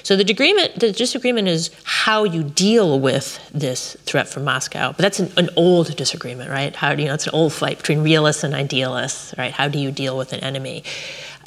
So 0.02 0.16
the 0.16 0.24
disagreement, 0.24 0.80
the 0.80 0.90
disagreement 0.90 1.46
is 1.48 1.70
how 1.84 2.24
you 2.24 2.42
deal 2.42 2.98
with 2.98 3.38
this 3.52 3.96
threat 4.04 4.28
from 4.28 4.44
Moscow. 4.44 4.88
But 4.88 4.98
that's 4.98 5.20
an, 5.20 5.32
an 5.36 5.50
old 5.56 5.94
disagreement, 5.96 6.50
right? 6.50 6.74
How 6.74 6.94
do 6.94 7.02
you 7.02 7.08
know 7.08 7.14
it's 7.14 7.26
an 7.26 7.34
old 7.34 7.52
fight 7.52 7.78
between 7.78 8.02
realists 8.02 8.42
and 8.42 8.54
idealists, 8.54 9.34
right? 9.38 9.52
How 9.52 9.68
do 9.68 9.78
you 9.78 9.92
deal 9.92 10.18
with 10.18 10.32
an 10.32 10.40
enemy? 10.40 10.82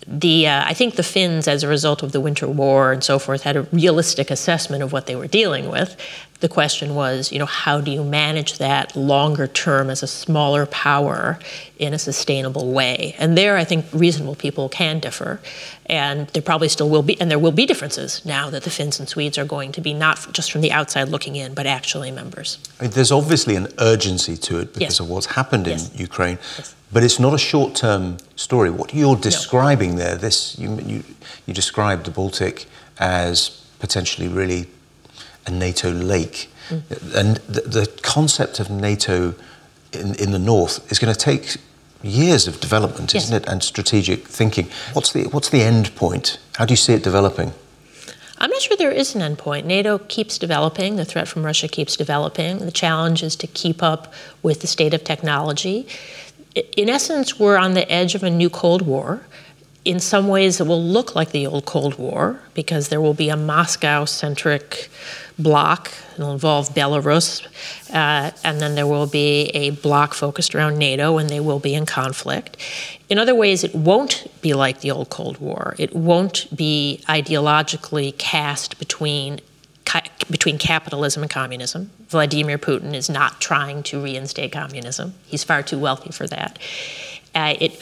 the 0.07 0.47
uh, 0.47 0.63
I 0.65 0.73
think 0.73 0.95
the 0.95 1.03
Finns, 1.03 1.47
as 1.47 1.63
a 1.63 1.67
result 1.67 2.03
of 2.03 2.11
the 2.11 2.21
Winter 2.21 2.47
War 2.47 2.91
and 2.91 3.03
so 3.03 3.17
forth, 3.17 3.41
had 3.41 3.55
a 3.55 3.63
realistic 3.63 4.29
assessment 4.29 4.83
of 4.83 4.93
what 4.93 5.07
they 5.07 5.15
were 5.15 5.27
dealing 5.27 5.69
with. 5.69 5.97
The 6.41 6.49
question 6.49 6.95
was, 6.95 7.31
you 7.31 7.39
know, 7.39 7.45
how 7.45 7.79
do 7.79 7.89
you 7.89 8.03
manage 8.03 8.57
that 8.57 8.95
longer 8.95 9.47
term 9.47 9.89
as 9.89 10.03
a 10.03 10.07
smaller 10.07 10.65
power 10.65 11.39
in 11.79 11.93
a 11.93 11.99
sustainable 11.99 12.71
way? 12.71 13.15
And 13.17 13.37
there, 13.37 13.55
I 13.55 13.63
think 13.63 13.85
reasonable 13.93 14.35
people 14.35 14.67
can 14.67 14.99
differ, 14.99 15.39
and 15.85 16.27
there 16.29 16.41
probably 16.41 16.67
still 16.67 16.89
will 16.89 17.03
be, 17.03 17.19
and 17.21 17.31
there 17.31 17.39
will 17.39 17.53
be 17.53 17.65
differences 17.65 18.23
now 18.25 18.49
that 18.49 18.63
the 18.63 18.69
Finns 18.69 18.99
and 18.99 19.07
Swedes 19.07 19.37
are 19.37 19.45
going 19.45 19.71
to 19.71 19.81
be 19.81 19.93
not 19.93 20.33
just 20.33 20.51
from 20.51 20.61
the 20.61 20.73
outside 20.73 21.07
looking 21.07 21.37
in, 21.37 21.53
but 21.53 21.65
actually 21.65 22.11
members. 22.11 22.59
There's 22.79 23.13
obviously 23.13 23.55
an 23.55 23.67
urgency 23.79 24.35
to 24.37 24.59
it 24.59 24.73
because 24.73 24.81
yes. 24.81 24.99
of 24.99 25.09
what's 25.09 25.27
happened 25.27 25.67
in 25.67 25.79
yes. 25.79 25.91
Ukraine. 25.97 26.37
Yes. 26.57 26.75
But 26.91 27.03
it's 27.03 27.19
not 27.19 27.33
a 27.33 27.37
short-term 27.37 28.17
story. 28.35 28.69
What 28.69 28.93
you're 28.93 29.15
describing 29.15 29.91
no. 29.91 30.03
there, 30.03 30.15
this 30.15 30.57
you, 30.59 30.75
you 30.81 31.03
you 31.45 31.53
described 31.53 32.05
the 32.05 32.11
Baltic 32.11 32.65
as 32.99 33.61
potentially 33.79 34.27
really 34.27 34.67
a 35.45 35.51
NATO 35.51 35.91
lake, 35.91 36.49
mm. 36.69 36.81
and 37.15 37.37
the, 37.47 37.61
the, 37.61 38.01
concept 38.01 38.59
of 38.59 38.69
NATO 38.69 39.35
in, 39.91 40.15
in 40.15 40.31
the 40.31 40.39
north 40.39 40.91
is 40.91 40.99
going 40.99 41.13
to 41.13 41.19
take 41.19 41.57
years 42.01 42.47
of 42.47 42.59
development, 42.59 43.13
yes. 43.13 43.25
isn't 43.25 43.43
it, 43.43 43.47
and 43.47 43.63
strategic 43.63 44.27
thinking. 44.27 44.67
What's 44.93 45.13
the 45.13 45.25
what's 45.25 45.49
the 45.49 45.61
end 45.61 45.95
point? 45.95 46.39
How 46.55 46.65
do 46.65 46.71
you 46.71 46.77
see 46.77 46.93
it 46.93 47.03
developing? 47.03 47.53
I'm 48.37 48.49
not 48.49 48.61
sure 48.61 48.75
there 48.75 48.91
is 48.91 49.15
an 49.15 49.21
end 49.21 49.37
point. 49.37 49.65
NATO 49.65 49.97
keeps 49.97 50.37
developing, 50.37 50.97
the 50.97 51.05
threat 51.05 51.27
from 51.27 51.45
Russia 51.45 51.69
keeps 51.69 51.95
developing. 51.95 52.59
The 52.59 52.71
challenge 52.71 53.23
is 53.23 53.35
to 53.37 53.47
keep 53.47 53.81
up 53.81 54.13
with 54.43 54.59
the 54.59 54.67
state 54.67 54.93
of 54.93 55.05
technology 55.05 55.87
in 56.55 56.89
essence, 56.89 57.37
we're 57.37 57.57
on 57.57 57.73
the 57.73 57.89
edge 57.91 58.15
of 58.15 58.23
a 58.23 58.29
new 58.29 58.49
Cold 58.49 58.81
War. 58.81 59.21
In 59.83 59.99
some 59.99 60.27
ways, 60.27 60.59
it 60.59 60.67
will 60.67 60.81
look 60.81 61.15
like 61.15 61.31
the 61.31 61.45
old 61.45 61.65
Cold 61.65 61.97
War 61.99 62.39
because 62.53 62.89
there 62.89 63.01
will 63.01 63.13
be 63.13 63.29
a 63.29 63.37
Moscow 63.37 64.05
centric 64.05 64.89
bloc. 65.37 65.91
It'll 66.15 66.31
involve 66.31 66.69
Belarus, 66.69 67.45
uh, 67.93 68.31
and 68.43 68.59
then 68.59 68.75
there 68.75 68.87
will 68.87 69.07
be 69.07 69.47
a 69.53 69.71
block 69.71 70.13
focused 70.13 70.55
around 70.55 70.77
NATO, 70.77 71.17
and 71.17 71.29
they 71.29 71.39
will 71.39 71.59
be 71.59 71.73
in 71.73 71.85
conflict. 71.85 72.57
In 73.09 73.19
other 73.19 73.35
ways, 73.35 73.63
it 73.63 73.75
won't 73.75 74.27
be 74.41 74.53
like 74.53 74.81
the 74.81 74.91
old 74.91 75.09
Cold 75.09 75.39
War. 75.39 75.75
It 75.77 75.95
won't 75.95 76.55
be 76.55 77.03
ideologically 77.07 78.17
cast 78.17 78.79
between 78.79 79.39
between 80.29 80.57
capitalism 80.57 81.21
and 81.21 81.31
communism. 81.31 81.89
Vladimir 82.09 82.57
Putin 82.57 82.93
is 82.93 83.09
not 83.09 83.39
trying 83.39 83.83
to 83.83 84.01
reinstate 84.01 84.51
communism. 84.51 85.13
He's 85.25 85.43
far 85.43 85.61
too 85.61 85.79
wealthy 85.79 86.11
for 86.11 86.27
that. 86.27 86.59
Uh, 87.33 87.53
it, 87.61 87.79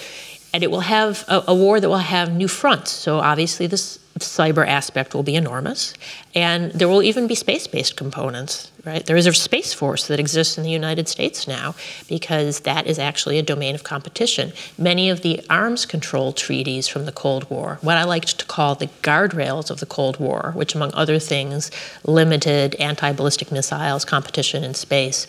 and 0.54 0.64
it 0.64 0.70
will 0.70 0.82
have 0.82 1.24
a, 1.28 1.44
a, 1.48 1.56
war 1.56 1.80
that 1.80 1.90
will 1.90 1.98
have 1.98 2.32
new 2.32 2.48
fronts. 2.48 2.92
So 2.92 3.20
obviously, 3.20 3.68
this 3.68 3.98
cyber 4.20 4.68
aspect 4.68 5.14
will 5.14 5.24
be 5.24 5.36
enormous, 5.36 5.94
and 6.36 6.72
there 6.72 6.88
will 6.88 7.04
even 7.04 7.28
be 7.28 7.36
space-based 7.36 7.96
components. 7.96 8.70
Right? 8.86 9.06
There 9.06 9.16
is 9.16 9.28
a 9.28 9.34
space 9.34 9.74
force 9.74 10.08
that 10.08 10.20
exists 10.20 10.58
in 10.58 10.64
the 10.66 10.70
United 10.70 11.08
States 11.08 11.48
now 11.48 11.74
because 12.10 12.60
that 12.62 12.86
is 12.86 13.00
actually 13.00 13.40
a 13.40 13.42
domain 13.42 13.76
of 13.76 13.84
competition. 13.86 14.52
Many 14.78 15.10
of 15.10 15.22
the 15.22 15.42
arms 15.50 15.86
control 15.86 16.34
treaties 16.34 16.90
from 16.90 17.06
the 17.06 17.14
Cold 17.14 17.50
War, 17.50 17.78
what 17.82 17.96
I 17.96 18.04
like 18.04 18.26
to 18.26 18.46
call 18.46 18.76
the 18.76 18.90
guardrails 19.02 19.72
of 19.72 19.80
the 19.80 19.86
Cold 19.86 20.20
War, 20.20 20.52
which, 20.54 20.76
among 20.76 20.94
other 20.94 21.18
things, 21.18 21.72
limited 22.04 22.76
anti-ballistic 22.76 23.54
missiles 23.54 24.04
competition 24.04 24.66
in 24.66 24.74
space, 24.74 25.28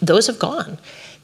those 0.00 0.28
have 0.28 0.38
gone. 0.38 0.78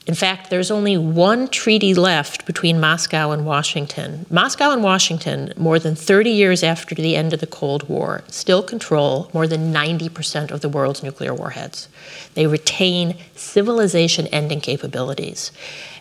In 0.04 0.14
fact, 0.14 0.50
there's 0.50 0.70
only 0.70 0.96
one 0.96 1.46
treaty 1.46 1.94
left 1.94 2.44
between 2.44 2.80
Moscow 2.80 3.30
and 3.30 3.46
Washington. 3.46 4.26
Moscow 4.30 4.72
and 4.72 4.82
Washington, 4.82 5.52
more 5.56 5.78
than 5.78 5.94
30 5.94 6.30
years 6.30 6.64
after 6.64 6.96
the 6.96 7.14
end 7.14 7.32
of 7.32 7.38
the 7.38 7.46
Cold 7.46 7.88
War, 7.88 8.24
still 8.26 8.64
control 8.64 9.30
more 9.32 9.46
than 9.46 9.72
90% 9.72 10.50
of 10.50 10.60
the 10.60 10.68
world's 10.68 11.04
nuclear 11.04 11.32
warheads. 11.32 11.88
They 12.34 12.48
retain 12.48 13.16
civilization 13.36 14.26
ending 14.28 14.60
capabilities. 14.60 15.52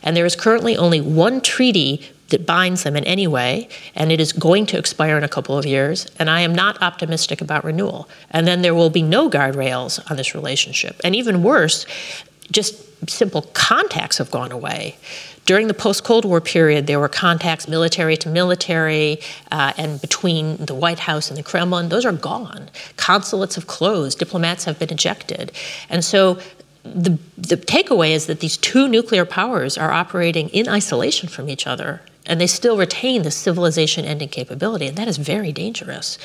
And 0.02 0.18
there 0.18 0.26
is 0.26 0.36
currently 0.36 0.76
only 0.76 1.00
one 1.00 1.40
treaty 1.40 2.10
that 2.30 2.46
binds 2.46 2.84
them 2.84 2.96
in 2.96 3.04
any 3.04 3.28
way, 3.28 3.68
and 3.94 4.12
it 4.12 4.20
is 4.20 4.34
going 4.34 4.66
to 4.66 4.78
expire 4.78 5.18
in 5.18 5.24
a 5.24 5.30
couple 5.30 5.58
of 5.58 5.66
years, 5.66 6.08
and 6.18 6.30
I 6.30 6.42
am 6.42 6.56
not 6.56 6.82
optimistic 6.82 7.42
about 7.42 7.64
renewal. 7.64 8.10
And 8.32 8.48
then 8.48 8.62
there 8.62 8.74
will 8.74 8.90
be 8.90 9.04
no 9.04 9.30
guardrails 9.30 10.00
on 10.10 10.18
this 10.18 10.34
relationship. 10.34 11.00
And 11.04 11.16
even 11.16 11.44
worse, 11.44 11.86
just 12.52 13.10
simple 13.10 13.44
contacts 13.54 14.18
have 14.18 14.30
gone 14.32 14.52
away. 14.52 14.96
During 15.46 15.68
the 15.68 15.74
post 15.74 16.04
Cold 16.04 16.24
War 16.24 16.40
period, 16.40 16.86
there 16.86 17.00
were 17.00 17.10
contacts 17.10 17.68
military 17.68 18.16
to 18.18 18.30
military 18.30 19.20
uh, 19.52 19.74
and 19.78 20.00
between 20.00 20.58
the 20.58 20.76
White 20.76 21.00
House 21.00 21.30
and 21.30 21.38
the 21.38 21.44
Kremlin. 21.44 21.90
Those 21.90 22.06
are 22.06 22.12
gone. 22.12 22.70
Consulates 22.96 23.56
have 23.56 23.66
closed, 23.66 24.20
diplomats 24.20 24.66
have 24.66 24.78
been 24.78 24.92
ejected. 24.92 25.52
And 25.90 26.06
so 26.06 26.40
the, 26.84 27.18
the 27.38 27.58
takeaway 27.58 28.12
is 28.12 28.28
that 28.28 28.40
these 28.40 28.58
two 28.58 28.88
nuclear 28.88 29.26
powers 29.26 29.78
are 29.78 29.92
operating 29.92 30.50
in 30.50 30.70
isolation 30.70 31.28
from 31.28 31.50
each 31.50 31.66
other 31.66 32.02
and 32.26 32.40
they 32.40 32.48
still 32.48 32.78
retain 32.78 33.24
the 33.24 33.32
civilization 33.32 34.06
ending 34.06 34.30
capability, 34.30 34.88
and 34.88 34.98
that 34.98 35.08
is 35.08 35.18
very 35.18 35.52
dangerous. 35.52 36.18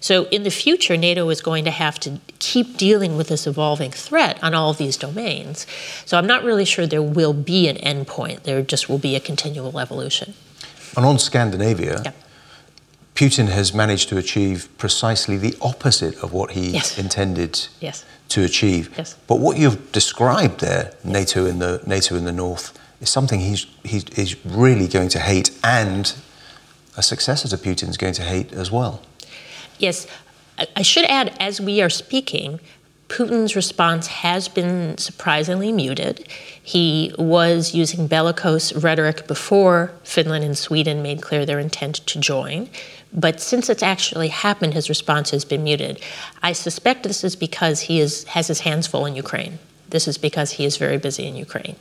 So, 0.00 0.24
in 0.26 0.42
the 0.42 0.50
future, 0.50 0.96
NATO 0.96 1.28
is 1.28 1.40
going 1.40 1.64
to 1.64 1.70
have 1.70 1.98
to 2.00 2.18
keep 2.38 2.76
dealing 2.76 3.16
with 3.16 3.28
this 3.28 3.46
evolving 3.46 3.92
threat 3.92 4.42
on 4.42 4.54
all 4.54 4.70
of 4.70 4.78
these 4.78 4.96
domains. 4.96 5.66
So, 6.04 6.18
I'm 6.18 6.26
not 6.26 6.42
really 6.42 6.64
sure 6.64 6.86
there 6.86 7.02
will 7.02 7.32
be 7.32 7.68
an 7.68 7.76
endpoint, 7.76 8.42
there 8.42 8.62
just 8.62 8.88
will 8.88 8.98
be 8.98 9.14
a 9.14 9.20
continual 9.20 9.78
evolution. 9.78 10.34
And 10.96 11.04
on 11.04 11.18
Scandinavia, 11.18 12.02
yeah. 12.04 12.12
Putin 13.14 13.48
has 13.48 13.72
managed 13.72 14.08
to 14.10 14.18
achieve 14.18 14.68
precisely 14.76 15.38
the 15.38 15.56
opposite 15.62 16.16
of 16.22 16.32
what 16.32 16.50
he 16.50 16.70
yes. 16.70 16.98
intended 16.98 17.66
yes. 17.80 18.04
to 18.28 18.44
achieve. 18.44 18.92
Yes. 18.96 19.16
But 19.26 19.40
what 19.40 19.56
you've 19.56 19.90
described 19.92 20.60
there, 20.60 20.92
NATO 21.02 21.46
in 21.46 21.58
the 21.58 21.82
NATO 21.86 22.14
in 22.16 22.24
the 22.24 22.32
north, 22.32 22.78
is 23.06 23.12
something 23.12 23.40
he's, 23.40 23.66
he's, 23.84 24.44
really 24.44 24.88
going 24.88 25.08
to 25.10 25.20
hate, 25.20 25.50
and 25.62 26.14
a 26.96 27.02
successor 27.02 27.48
to 27.48 27.56
Putin 27.56 27.88
is 27.88 27.96
going 27.96 28.14
to 28.14 28.22
hate 28.22 28.52
as 28.52 28.70
well. 28.70 29.00
Yes. 29.78 30.06
I 30.74 30.82
should 30.82 31.04
add, 31.04 31.36
as 31.38 31.60
we 31.60 31.82
are 31.82 31.90
speaking, 31.90 32.60
Putin's 33.08 33.54
response 33.54 34.06
has 34.08 34.48
been 34.48 34.96
surprisingly 34.98 35.70
muted. 35.70 36.26
He 36.62 37.14
was 37.18 37.74
using 37.74 38.06
bellicose 38.08 38.72
rhetoric 38.72 39.28
before 39.28 39.92
Finland 40.02 40.44
and 40.44 40.58
Sweden 40.58 41.02
made 41.02 41.22
clear 41.22 41.46
their 41.46 41.60
intent 41.60 41.96
to 42.06 42.18
join. 42.18 42.68
But 43.12 43.40
since 43.40 43.68
it's 43.68 43.82
actually 43.82 44.28
happened, 44.28 44.74
his 44.74 44.88
response 44.88 45.30
has 45.30 45.44
been 45.44 45.62
muted. 45.62 46.00
I 46.42 46.52
suspect 46.52 47.04
this 47.04 47.22
is 47.22 47.36
because 47.36 47.82
he 47.82 48.00
is, 48.00 48.24
has 48.24 48.48
his 48.48 48.60
hands 48.60 48.86
full 48.86 49.06
in 49.06 49.14
Ukraine. 49.14 49.58
This 49.90 50.08
is 50.08 50.18
because 50.18 50.52
he 50.52 50.64
is 50.64 50.76
very 50.78 50.98
busy 50.98 51.26
in 51.28 51.36
Ukraine 51.36 51.76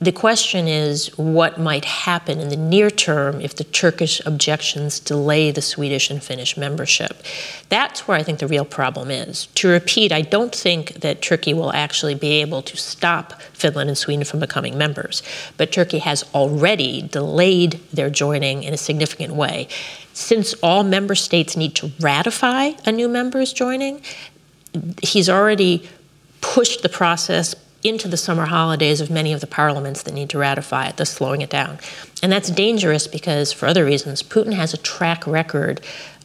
the 0.00 0.12
question 0.12 0.68
is 0.68 1.08
what 1.18 1.58
might 1.58 1.84
happen 1.84 2.38
in 2.38 2.50
the 2.50 2.56
near 2.56 2.88
term 2.88 3.40
if 3.40 3.56
the 3.56 3.64
Turkish 3.64 4.24
objections 4.24 5.00
delay 5.00 5.50
the 5.50 5.60
Swedish 5.60 6.08
and 6.08 6.22
Finnish 6.22 6.56
membership. 6.56 7.20
That's 7.68 8.06
where 8.06 8.16
I 8.16 8.22
think 8.22 8.38
the 8.38 8.46
real 8.46 8.64
problem 8.64 9.10
is. 9.10 9.46
To 9.56 9.68
repeat, 9.68 10.12
I 10.12 10.22
don't 10.22 10.54
think 10.54 11.00
that 11.00 11.20
Turkey 11.20 11.52
will 11.52 11.72
actually 11.72 12.14
be 12.14 12.40
able 12.40 12.62
to 12.62 12.76
stop 12.76 13.42
Finland 13.52 13.90
and 13.90 13.98
Sweden 13.98 14.24
from 14.24 14.38
becoming 14.38 14.78
members, 14.78 15.22
but 15.56 15.72
Turkey 15.72 15.98
has 15.98 16.24
already 16.32 17.02
delayed 17.02 17.80
their 17.92 18.08
joining 18.08 18.62
in 18.62 18.72
a 18.72 18.78
significant 18.78 19.34
way. 19.34 19.66
Since 20.12 20.54
all 20.62 20.84
member 20.84 21.16
states 21.16 21.56
need 21.56 21.74
to 21.76 21.90
ratify 21.98 22.72
a 22.86 22.92
new 22.92 23.08
member's 23.08 23.52
joining, 23.52 24.00
he's 25.02 25.28
already 25.28 25.88
pushed 26.40 26.82
the 26.82 26.88
process 26.88 27.54
into 27.82 28.08
the 28.08 28.16
summer 28.16 28.46
holidays 28.46 29.00
of 29.00 29.10
many 29.10 29.32
of 29.32 29.40
the 29.40 29.46
parliaments 29.46 30.02
that 30.02 30.14
need 30.14 30.28
to 30.30 30.38
ratify 30.38 30.88
it, 30.88 30.96
thus 30.96 31.10
slowing 31.10 31.40
it 31.40 31.50
down. 31.50 31.78
And 32.22 32.32
that's 32.32 32.50
dangerous 32.50 33.06
because, 33.06 33.52
for 33.52 33.66
other 33.66 33.84
reasons, 33.84 34.22
Putin 34.22 34.54
has 34.54 34.74
a 34.74 34.78
track 34.78 35.26
record 35.26 35.80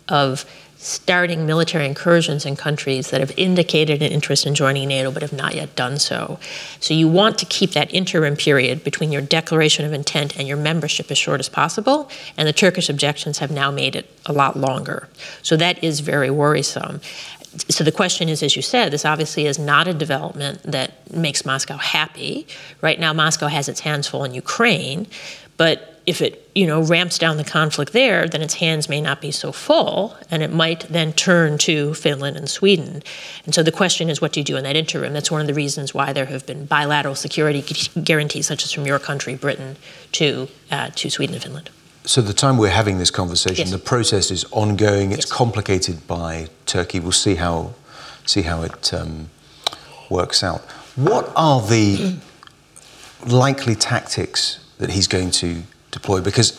of 0.10 0.46
starting 0.84 1.46
military 1.46 1.86
incursions 1.86 2.46
in 2.46 2.58
countries 2.58 3.10
that 3.10 3.22
have 3.22 3.32
indicated 3.38 4.02
an 4.02 4.12
interest 4.12 4.46
in 4.46 4.54
joining 4.54 4.90
NATO 4.90 5.12
but 5.12 5.22
have 5.22 5.32
not 5.32 5.56
yet 5.56 5.74
done 5.78 5.98
so. 5.98 6.38
So 6.82 6.94
you 6.94 7.08
want 7.08 7.38
to 7.38 7.46
keep 7.46 7.72
that 7.72 7.94
interim 7.94 8.36
period 8.36 8.84
between 8.84 9.10
your 9.10 9.22
declaration 9.22 9.86
of 9.86 9.94
intent 9.94 10.38
and 10.38 10.46
your 10.46 10.58
membership 10.58 11.10
as 11.10 11.18
short 11.18 11.40
as 11.40 11.48
possible, 11.48 12.10
and 12.36 12.48
the 12.48 12.54
Turkish 12.54 12.90
objections 12.90 13.38
have 13.38 13.50
now 13.50 13.72
made 13.72 13.96
it 13.96 14.10
a 14.26 14.34
lot 14.34 14.58
longer. 14.58 15.08
So 15.42 15.56
that 15.56 15.82
is 15.82 16.02
very 16.02 16.30
worrisome 16.30 17.00
so 17.70 17.84
the 17.84 17.92
question 17.92 18.30
is, 18.30 18.42
as 18.42 18.56
you 18.56 18.62
said, 18.62 18.92
this 18.92 19.06
obviously 19.06 19.46
is 19.46 19.60
not 19.60 19.88
a 19.88 19.94
development 19.94 20.64
that 20.64 21.12
makes 21.14 21.46
Moscow 21.46 21.78
happy. 21.78 22.48
Right 22.82 23.00
now, 23.00 23.14
Moscow 23.14 23.48
has 23.48 23.70
its 23.70 23.82
hands 23.82 24.08
full 24.08 24.24
in 24.24 24.34
Ukraine, 24.34 25.08
but 25.58 26.02
if 26.06 26.22
it 26.22 26.50
you 26.54 26.68
know 26.68 26.84
ramps 26.84 27.18
down 27.18 27.38
the 27.38 27.44
conflict 27.44 27.94
there, 27.94 28.28
then 28.28 28.42
its 28.42 28.56
hands 28.56 28.90
may 28.90 29.00
not 29.00 29.22
be 29.22 29.32
so 29.32 29.52
full, 29.52 30.16
and 30.30 30.44
it 30.44 30.52
might 30.52 30.82
then 30.90 31.14
turn 31.14 31.58
to 31.60 31.94
Finland 31.94 32.36
and 32.36 32.50
Sweden. 32.50 33.04
And 33.46 33.54
so 33.54 33.64
the 33.64 33.72
question 33.72 34.10
is, 34.10 34.20
what 34.20 34.34
do 34.34 34.40
you 34.40 34.44
do 34.44 34.58
in 34.58 34.64
that 34.64 34.76
interim? 34.76 35.14
That's 35.14 35.32
one 35.32 35.42
of 35.42 35.48
the 35.48 35.54
reasons 35.54 35.94
why 35.94 36.12
there 36.12 36.26
have 36.26 36.46
been 36.46 36.66
bilateral 36.66 37.16
security 37.16 37.64
guarantees, 38.04 38.48
such 38.48 38.64
as 38.64 38.72
from 38.72 38.86
your 38.86 39.00
country, 39.00 39.36
Britain, 39.36 39.78
to 40.14 40.50
uh, 40.72 40.90
to 40.90 41.10
Sweden 41.10 41.36
and 41.36 41.44
Finland. 41.44 41.70
So 42.06 42.22
the 42.22 42.34
time 42.34 42.58
we're 42.58 42.70
having 42.70 42.98
this 42.98 43.12
conversation, 43.12 43.68
Yes. 43.68 43.72
the 43.72 43.78
process 43.78 44.30
is 44.32 44.46
ongoing. 44.52 45.12
It's 45.14 45.26
Yes. 45.26 45.32
complicated 45.32 46.06
by 46.08 46.48
Turkey. 46.66 47.00
We'll 47.00 47.12
see 47.14 47.36
how 47.36 47.74
see 48.26 48.44
how 48.44 48.62
it 48.64 48.94
um, 48.94 49.30
works 50.10 50.44
out. 50.44 50.62
What 50.96 51.32
are 51.36 51.62
the 51.62 52.16
likely 53.26 53.76
tactics 53.76 54.60
that 54.80 54.92
he's 54.92 55.08
going 55.08 55.32
to 55.32 55.64
deploy? 55.92 56.22
Because 56.22 56.54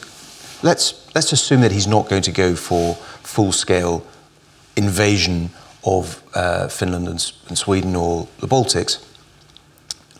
let's 0.63 0.95
let's 1.15 1.33
assume 1.33 1.61
that 1.61 1.73
he's 1.73 1.87
not 1.87 2.09
going 2.09 2.23
to 2.23 2.33
go 2.33 2.55
for 2.57 2.95
full 3.23 3.53
scale 3.53 4.03
invasion 4.77 5.51
of 5.85 6.23
uh, 6.35 6.69
Finland 6.69 7.07
and, 7.09 7.33
and 7.49 7.59
Sweden 7.59 7.95
or 7.97 8.27
the 8.41 8.49
Baltics. 8.49 8.99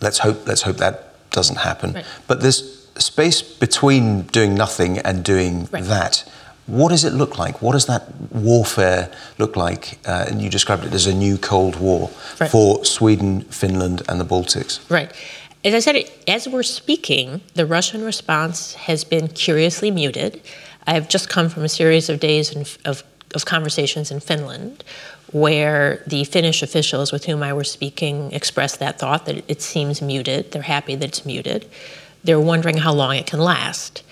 Let's 0.01 0.19
hope 0.19 0.47
let's 0.47 0.61
hope 0.63 0.77
that 0.77 1.13
doesn't 1.31 1.57
happen. 1.57 1.93
Right. 1.93 2.05
But 2.27 2.41
there's 2.41 2.74
space 2.97 3.41
between 3.41 4.23
doing 4.23 4.55
nothing 4.55 4.99
and 4.99 5.23
doing 5.23 5.67
Right. 5.71 5.83
that. 5.85 6.23
What 6.67 6.89
does 6.89 7.03
it 7.03 7.13
look 7.13 7.37
like? 7.37 7.61
What 7.61 7.73
does 7.73 7.85
that 7.85 8.03
warfare 8.31 9.09
look 9.37 9.55
like? 9.55 9.99
Uh, 10.05 10.25
and 10.27 10.41
you 10.41 10.49
described 10.49 10.83
it 10.85 10.93
as 10.93 11.05
a 11.05 11.13
new 11.13 11.37
Cold 11.37 11.75
War 11.75 12.09
Right. 12.39 12.49
for 12.49 12.83
Sweden, 12.83 13.41
Finland, 13.51 14.01
and 14.09 14.19
the 14.19 14.25
Baltics. 14.25 14.79
Right. 14.89 15.11
As 15.63 15.73
I 15.73 15.79
said, 15.79 15.95
as 16.27 16.47
we're 16.47 16.63
speaking, 16.63 17.41
the 17.53 17.65
Russian 17.65 18.03
response 18.03 18.73
has 18.75 19.03
been 19.03 19.27
curiously 19.27 19.91
muted. 19.91 20.41
I 20.87 20.93
have 20.93 21.07
just 21.07 21.29
come 21.29 21.49
from 21.49 21.63
a 21.63 21.69
series 21.69 22.09
of 22.09 22.19
days 22.19 22.51
in, 22.51 22.65
of, 22.85 23.03
of 23.33 23.45
conversations 23.45 24.11
in 24.11 24.19
Finland 24.19 24.83
where 25.31 26.01
the 26.07 26.23
Finnish 26.23 26.61
officials 26.63 27.11
with 27.11 27.25
whom 27.25 27.41
I 27.43 27.51
was 27.53 27.69
speaking 27.69 28.31
expressed 28.31 28.79
that 28.79 28.99
thought 28.99 29.25
that 29.25 29.43
it 29.47 29.61
seems 29.61 30.01
muted. 30.01 30.51
They're 30.51 30.61
happy 30.61 30.95
that 30.95 31.09
it's 31.09 31.25
muted. 31.25 31.65
They're 32.25 32.39
wondering 32.39 32.77
how 32.77 32.93
long 32.93 33.15
it 33.15 33.27
can 33.27 33.39
last. 33.39 34.03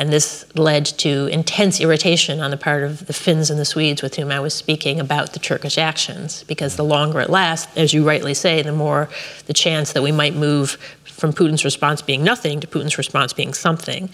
And 0.00 0.12
this 0.12 0.46
led 0.54 0.86
to 0.98 1.26
intense 1.26 1.80
irritation 1.80 2.38
on 2.38 2.52
the 2.52 2.56
part 2.56 2.84
of 2.84 3.06
the 3.06 3.12
Finns 3.12 3.50
and 3.50 3.58
the 3.58 3.64
Swedes 3.64 4.00
with 4.00 4.14
whom 4.14 4.30
I 4.30 4.38
was 4.38 4.54
speaking 4.54 5.00
about 5.00 5.32
the 5.32 5.40
Turkish 5.40 5.76
actions, 5.76 6.44
because 6.44 6.76
the 6.76 6.84
longer 6.84 7.20
it 7.20 7.30
lasts, 7.30 7.76
as 7.76 7.92
you 7.92 8.06
rightly 8.06 8.32
say, 8.32 8.62
the 8.62 8.72
more 8.72 9.08
the 9.46 9.52
chance 9.52 9.92
that 9.92 10.02
we 10.02 10.12
might 10.12 10.34
move 10.34 10.78
from 11.02 11.32
Putin's 11.32 11.64
response 11.64 12.00
being 12.00 12.22
nothing 12.22 12.60
to 12.60 12.66
Putin's 12.68 12.96
response 12.96 13.32
being 13.32 13.52
something. 13.52 14.08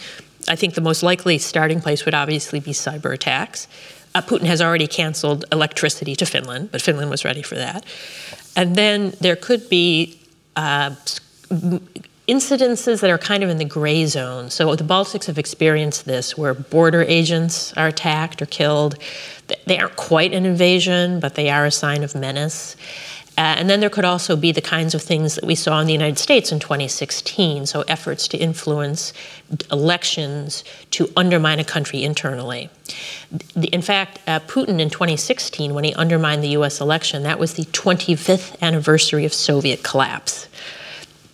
I 0.48 0.56
think 0.56 0.72
the 0.72 0.80
most 0.80 1.02
likely 1.02 1.36
starting 1.36 1.82
place 1.82 2.06
would 2.06 2.14
obviously 2.14 2.60
be 2.60 2.72
cyber 2.72 3.12
attacks. 3.12 3.68
Uh, 4.14 4.22
Putin 4.22 4.46
has 4.46 4.62
already 4.62 4.86
canceled 4.86 5.44
electricity 5.52 6.16
to 6.16 6.24
Finland, 6.24 6.70
but 6.72 6.80
Finland 6.80 7.10
was 7.10 7.26
ready 7.26 7.42
for 7.42 7.56
that. 7.56 7.84
And 8.56 8.74
then 8.74 9.12
there 9.20 9.36
could 9.36 9.68
be 9.68 10.18
uh, 10.56 10.94
incidences 12.26 13.00
that 13.00 13.10
are 13.10 13.18
kind 13.18 13.42
of 13.42 13.50
in 13.50 13.58
the 13.58 13.64
gray 13.64 14.06
zone. 14.06 14.50
So 14.50 14.74
the 14.74 14.84
Baltics 14.84 15.26
have 15.26 15.38
experienced 15.38 16.06
this 16.06 16.38
where 16.38 16.54
border 16.54 17.02
agents 17.02 17.72
are 17.74 17.88
attacked 17.88 18.40
or 18.40 18.46
killed. 18.46 18.96
They 19.66 19.78
aren't 19.78 19.96
quite 19.96 20.32
an 20.32 20.46
invasion, 20.46 21.20
but 21.20 21.34
they 21.34 21.50
are 21.50 21.66
a 21.66 21.70
sign 21.70 22.02
of 22.02 22.14
menace. 22.14 22.76
Uh, 23.36 23.58
and 23.58 23.68
then 23.68 23.80
there 23.80 23.90
could 23.90 24.04
also 24.04 24.36
be 24.36 24.52
the 24.52 24.60
kinds 24.60 24.94
of 24.94 25.02
things 25.02 25.34
that 25.34 25.44
we 25.44 25.56
saw 25.56 25.80
in 25.80 25.88
the 25.88 25.92
United 25.92 26.18
States 26.18 26.52
in 26.52 26.60
2016, 26.60 27.66
so 27.66 27.82
efforts 27.88 28.28
to 28.28 28.38
influence 28.38 29.12
elections 29.72 30.62
to 30.90 31.10
undermine 31.16 31.58
a 31.58 31.64
country 31.64 32.04
internally. 32.04 32.70
In 33.56 33.82
fact, 33.82 34.20
uh, 34.28 34.38
Putin 34.40 34.78
in 34.80 34.88
2016, 34.88 35.74
when 35.74 35.82
he 35.82 35.92
undermined 35.94 36.44
the 36.44 36.50
US 36.50 36.80
election, 36.80 37.24
that 37.24 37.40
was 37.40 37.54
the 37.54 37.64
25th 37.64 38.60
anniversary 38.62 39.24
of 39.24 39.34
Soviet 39.34 39.82
collapse. 39.82 40.48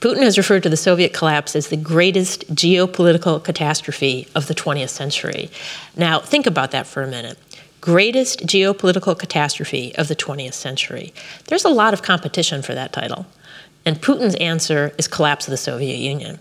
Putin 0.00 0.22
has 0.22 0.38
referred 0.38 0.62
to 0.62 0.70
the 0.70 0.78
Soviet 0.78 1.12
collapse 1.12 1.54
as 1.54 1.68
the 1.68 1.76
greatest 1.76 2.54
geopolitical 2.54 3.42
catastrophe 3.42 4.26
of 4.34 4.46
the 4.46 4.54
20th 4.54 4.88
century. 4.88 5.50
Now, 5.94 6.20
think 6.20 6.46
about 6.46 6.70
that 6.70 6.86
for 6.86 7.02
a 7.02 7.06
minute. 7.06 7.38
Greatest 7.82 8.46
geopolitical 8.46 9.18
catastrophe 9.18 9.94
of 9.96 10.08
the 10.08 10.16
20th 10.16 10.54
century. 10.54 11.12
There's 11.48 11.66
a 11.66 11.70
lot 11.70 11.92
of 11.92 12.02
competition 12.02 12.62
for 12.62 12.74
that 12.74 12.94
title. 12.94 13.26
And 13.84 14.00
Putin's 14.00 14.34
answer 14.36 14.92
is 14.96 15.06
collapse 15.06 15.46
of 15.46 15.50
the 15.50 15.56
Soviet 15.58 15.96
Union. 15.96 16.38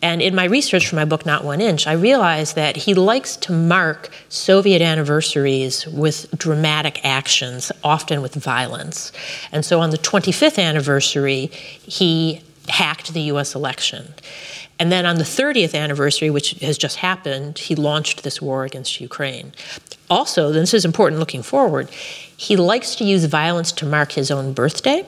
And 0.00 0.22
in 0.22 0.34
my 0.34 0.44
research 0.44 0.88
for 0.88 0.96
my 0.96 1.04
book, 1.04 1.24
Not 1.26 1.44
One 1.44 1.60
Inch, 1.60 1.86
I 1.86 1.92
realized 1.92 2.56
that 2.56 2.76
he 2.76 2.94
likes 2.94 3.36
to 3.38 3.52
mark 3.52 4.10
Soviet 4.28 4.82
anniversaries 4.82 5.86
with 5.86 6.28
dramatic 6.36 7.00
actions, 7.04 7.70
often 7.84 8.22
with 8.22 8.34
violence. 8.34 9.12
And 9.52 9.64
so 9.64 9.80
on 9.80 9.90
the 9.90 9.98
25th 9.98 10.60
anniversary, 10.60 11.46
he 11.46 12.42
hacked 12.68 13.12
the 13.12 13.22
US 13.22 13.54
election. 13.54 14.14
And 14.78 14.90
then 14.90 15.06
on 15.06 15.16
the 15.16 15.24
30th 15.24 15.74
anniversary, 15.78 16.30
which 16.30 16.52
has 16.60 16.76
just 16.76 16.96
happened, 16.96 17.58
he 17.58 17.74
launched 17.74 18.24
this 18.24 18.42
war 18.42 18.64
against 18.64 19.00
Ukraine. 19.00 19.52
Also, 20.10 20.50
this 20.50 20.74
is 20.74 20.84
important 20.84 21.20
looking 21.20 21.42
forward, 21.42 21.88
he 22.36 22.56
likes 22.56 22.96
to 22.96 23.04
use 23.04 23.24
violence 23.24 23.72
to 23.72 23.86
mark 23.86 24.12
his 24.12 24.30
own 24.30 24.52
birthday. 24.52 25.06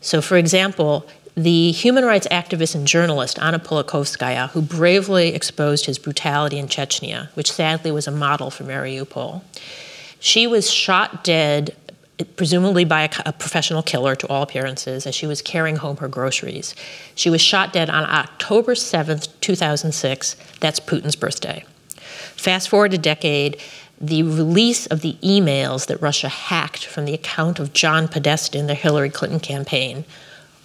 So, 0.00 0.22
for 0.22 0.36
example, 0.36 1.06
the 1.34 1.72
human 1.72 2.04
rights 2.04 2.26
activist 2.30 2.74
and 2.74 2.86
journalist 2.86 3.38
Anna 3.40 3.58
Politkovskaya, 3.58 4.50
who 4.50 4.62
bravely 4.62 5.34
exposed 5.34 5.86
his 5.86 5.98
brutality 5.98 6.58
in 6.58 6.66
Chechnya, 6.66 7.28
which 7.34 7.50
sadly 7.50 7.90
was 7.90 8.06
a 8.06 8.10
model 8.10 8.50
for 8.50 8.64
Mariupol, 8.64 9.42
she 10.20 10.46
was 10.46 10.70
shot 10.70 11.24
dead, 11.24 11.74
presumably 12.24 12.84
by 12.84 13.02
a, 13.02 13.10
a 13.26 13.32
professional 13.32 13.82
killer 13.82 14.14
to 14.16 14.26
all 14.28 14.42
appearances, 14.42 15.06
as 15.06 15.14
she 15.14 15.26
was 15.26 15.42
carrying 15.42 15.76
home 15.76 15.98
her 15.98 16.08
groceries. 16.08 16.74
She 17.14 17.30
was 17.30 17.40
shot 17.40 17.72
dead 17.72 17.90
on 17.90 18.04
October 18.04 18.74
7th, 18.74 19.28
2006. 19.40 20.36
That's 20.60 20.80
Putin's 20.80 21.16
birthday. 21.16 21.64
Fast 22.36 22.68
forward 22.68 22.94
a 22.94 22.98
decade, 22.98 23.60
the 24.00 24.24
release 24.24 24.86
of 24.86 25.00
the 25.00 25.16
emails 25.22 25.86
that 25.86 26.02
Russia 26.02 26.28
hacked 26.28 26.84
from 26.84 27.04
the 27.04 27.14
account 27.14 27.60
of 27.60 27.72
John 27.72 28.08
Podesta 28.08 28.58
in 28.58 28.66
the 28.66 28.74
Hillary 28.74 29.10
Clinton 29.10 29.38
campaign 29.38 30.04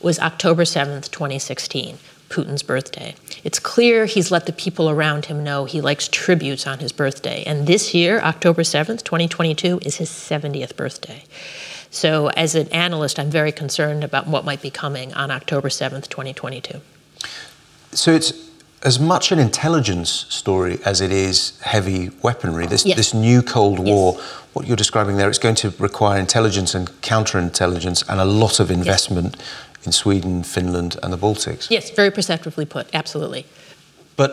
was 0.01 0.19
October 0.19 0.63
7th, 0.63 1.11
2016, 1.11 1.97
Putin's 2.29 2.63
birthday. 2.63 3.15
It's 3.43 3.59
clear 3.59 4.05
he's 4.05 4.31
let 4.31 4.45
the 4.45 4.53
people 4.53 4.89
around 4.89 5.25
him 5.25 5.43
know 5.43 5.65
he 5.65 5.81
likes 5.81 6.07
tributes 6.07 6.67
on 6.67 6.79
his 6.79 6.91
birthday. 6.91 7.43
And 7.45 7.67
this 7.67 7.93
year, 7.93 8.19
October 8.19 8.63
7th, 8.63 9.03
2022, 9.03 9.79
is 9.83 9.97
his 9.97 10.09
70th 10.09 10.75
birthday. 10.75 11.23
So, 11.89 12.27
as 12.31 12.53
an 12.53 12.67
analyst, 12.69 13.17
I'm 13.17 13.31
very 13.31 13.53
concerned 13.53 14.03
about 14.03 14.27
what 14.27 14.43
might 14.43 14.61
be 14.61 14.69
coming 14.69 15.13
on 15.13 15.31
October 15.31 15.69
7th, 15.69 16.09
2022. 16.09 16.81
So 17.93 18.11
it's 18.11 18.33
as 18.83 18.99
much 18.99 19.31
an 19.31 19.39
intelligence 19.39 20.27
story 20.29 20.79
as 20.85 21.01
it 21.01 21.11
is 21.11 21.59
heavy 21.61 22.11
weaponry. 22.21 22.67
This, 22.67 22.85
Yes. 22.85 22.97
this 22.97 23.13
new 23.13 23.41
Cold 23.41 23.79
War, 23.79 24.19
what 24.53 24.67
you're 24.67 24.77
describing 24.77 25.17
there, 25.17 25.29
it's 25.29 25.39
going 25.39 25.55
to 25.55 25.73
require 25.79 26.19
intelligence 26.19 26.75
and 26.75 26.89
counterintelligence 27.01 28.03
and 28.07 28.19
a 28.19 28.25
lot 28.25 28.59
of 28.59 28.69
investment 28.69 29.35
in 29.87 29.93
Sweden, 29.93 30.43
Finland, 30.43 30.97
and 31.01 31.13
the 31.13 31.17
Baltics. 31.17 31.71
Yes, 31.71 31.89
very 31.91 32.11
perceptively 32.11 32.65
put, 32.65 32.85
absolutely. 32.93 33.45
But 34.17 34.31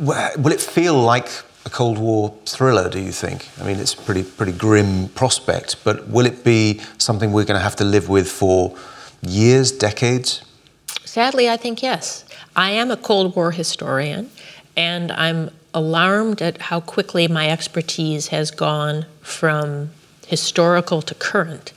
will 0.00 0.52
it 0.52 0.60
feel 0.60 0.94
like 1.14 1.28
a 1.64 1.70
Cold 1.70 1.98
War 1.98 2.34
thriller, 2.44 2.88
do 2.90 3.00
you 3.00 3.12
think? 3.12 3.48
I 3.60 3.64
mean, 3.64 3.78
it's 3.80 3.94
a 3.94 3.96
pretty, 3.96 4.22
pretty 4.22 4.52
grim 4.52 5.08
prospect, 5.08 5.82
but 5.82 6.08
will 6.08 6.26
it 6.26 6.44
be 6.44 6.80
something 6.98 7.32
we're 7.32 7.46
going 7.46 7.58
to 7.58 7.68
have 7.68 7.76
to 7.76 7.84
live 7.84 8.08
with 8.08 8.28
for 8.30 8.76
years, 9.22 9.72
decades? 9.72 10.42
Sadly, 11.04 11.48
I 11.48 11.56
think 11.56 11.82
yes. 11.82 12.24
I 12.54 12.70
am 12.72 12.90
a 12.90 12.96
Cold 12.96 13.34
War 13.34 13.50
historian, 13.52 14.30
and 14.76 15.10
I'm 15.12 15.50
alarmed 15.72 16.42
at 16.42 16.60
how 16.68 16.80
quickly 16.80 17.28
my 17.28 17.50
expertise 17.50 18.28
has 18.28 18.50
gone 18.50 19.06
from 19.22 19.90
historical 20.26 21.00
to 21.02 21.14
current. 21.14 21.72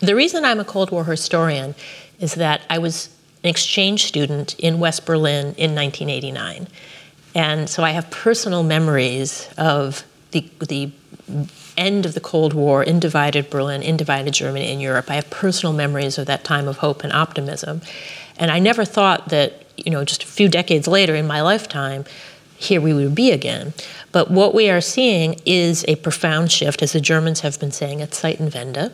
The 0.00 0.14
reason 0.14 0.44
I'm 0.44 0.60
a 0.60 0.64
Cold 0.64 0.90
War 0.90 1.04
historian 1.04 1.74
is 2.20 2.34
that 2.34 2.62
I 2.70 2.78
was 2.78 3.08
an 3.42 3.50
exchange 3.50 4.04
student 4.04 4.58
in 4.58 4.80
West 4.80 5.06
Berlin 5.06 5.54
in 5.56 5.74
1989. 5.74 6.68
And 7.34 7.68
so 7.68 7.82
I 7.82 7.90
have 7.90 8.10
personal 8.10 8.62
memories 8.62 9.48
of 9.56 10.04
the, 10.30 10.48
the 10.60 10.90
end 11.76 12.06
of 12.06 12.14
the 12.14 12.20
Cold 12.20 12.52
War 12.52 12.82
in 12.82 12.98
divided 13.00 13.50
Berlin, 13.50 13.82
in 13.82 13.96
divided 13.96 14.34
Germany, 14.34 14.72
in 14.72 14.80
Europe. 14.80 15.10
I 15.10 15.14
have 15.14 15.30
personal 15.30 15.72
memories 15.72 16.18
of 16.18 16.26
that 16.26 16.44
time 16.44 16.68
of 16.68 16.78
hope 16.78 17.04
and 17.04 17.12
optimism. 17.12 17.80
And 18.36 18.50
I 18.50 18.58
never 18.58 18.84
thought 18.84 19.28
that, 19.28 19.64
you 19.76 19.90
know, 19.90 20.04
just 20.04 20.22
a 20.22 20.26
few 20.26 20.48
decades 20.48 20.88
later 20.88 21.14
in 21.14 21.26
my 21.26 21.40
lifetime, 21.40 22.04
here 22.56 22.80
we 22.80 22.92
would 22.92 23.14
be 23.14 23.30
again. 23.30 23.72
But 24.10 24.30
what 24.30 24.54
we 24.54 24.68
are 24.70 24.80
seeing 24.80 25.40
is 25.46 25.84
a 25.86 25.96
profound 25.96 26.50
shift, 26.50 26.82
as 26.82 26.92
the 26.92 27.00
Germans 27.00 27.40
have 27.40 27.60
been 27.60 27.70
saying 27.70 28.02
at 28.02 28.10
Zeitenwende. 28.10 28.92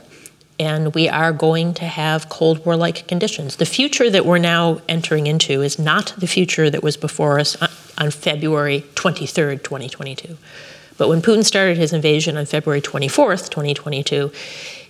And 0.58 0.94
we 0.94 1.08
are 1.08 1.32
going 1.32 1.74
to 1.74 1.84
have 1.84 2.28
Cold 2.28 2.64
War 2.64 2.76
like 2.76 3.08
conditions. 3.08 3.56
The 3.56 3.66
future 3.66 4.08
that 4.10 4.24
we're 4.24 4.38
now 4.38 4.80
entering 4.88 5.26
into 5.26 5.62
is 5.62 5.78
not 5.78 6.14
the 6.16 6.28
future 6.28 6.70
that 6.70 6.82
was 6.82 6.96
before 6.96 7.40
us 7.40 7.56
on 7.98 8.10
February 8.10 8.84
23rd, 8.94 9.64
2022. 9.64 10.36
But 10.96 11.08
when 11.08 11.22
Putin 11.22 11.44
started 11.44 11.76
his 11.76 11.92
invasion 11.92 12.36
on 12.36 12.46
February 12.46 12.80
24th, 12.80 13.50
2022, 13.50 14.30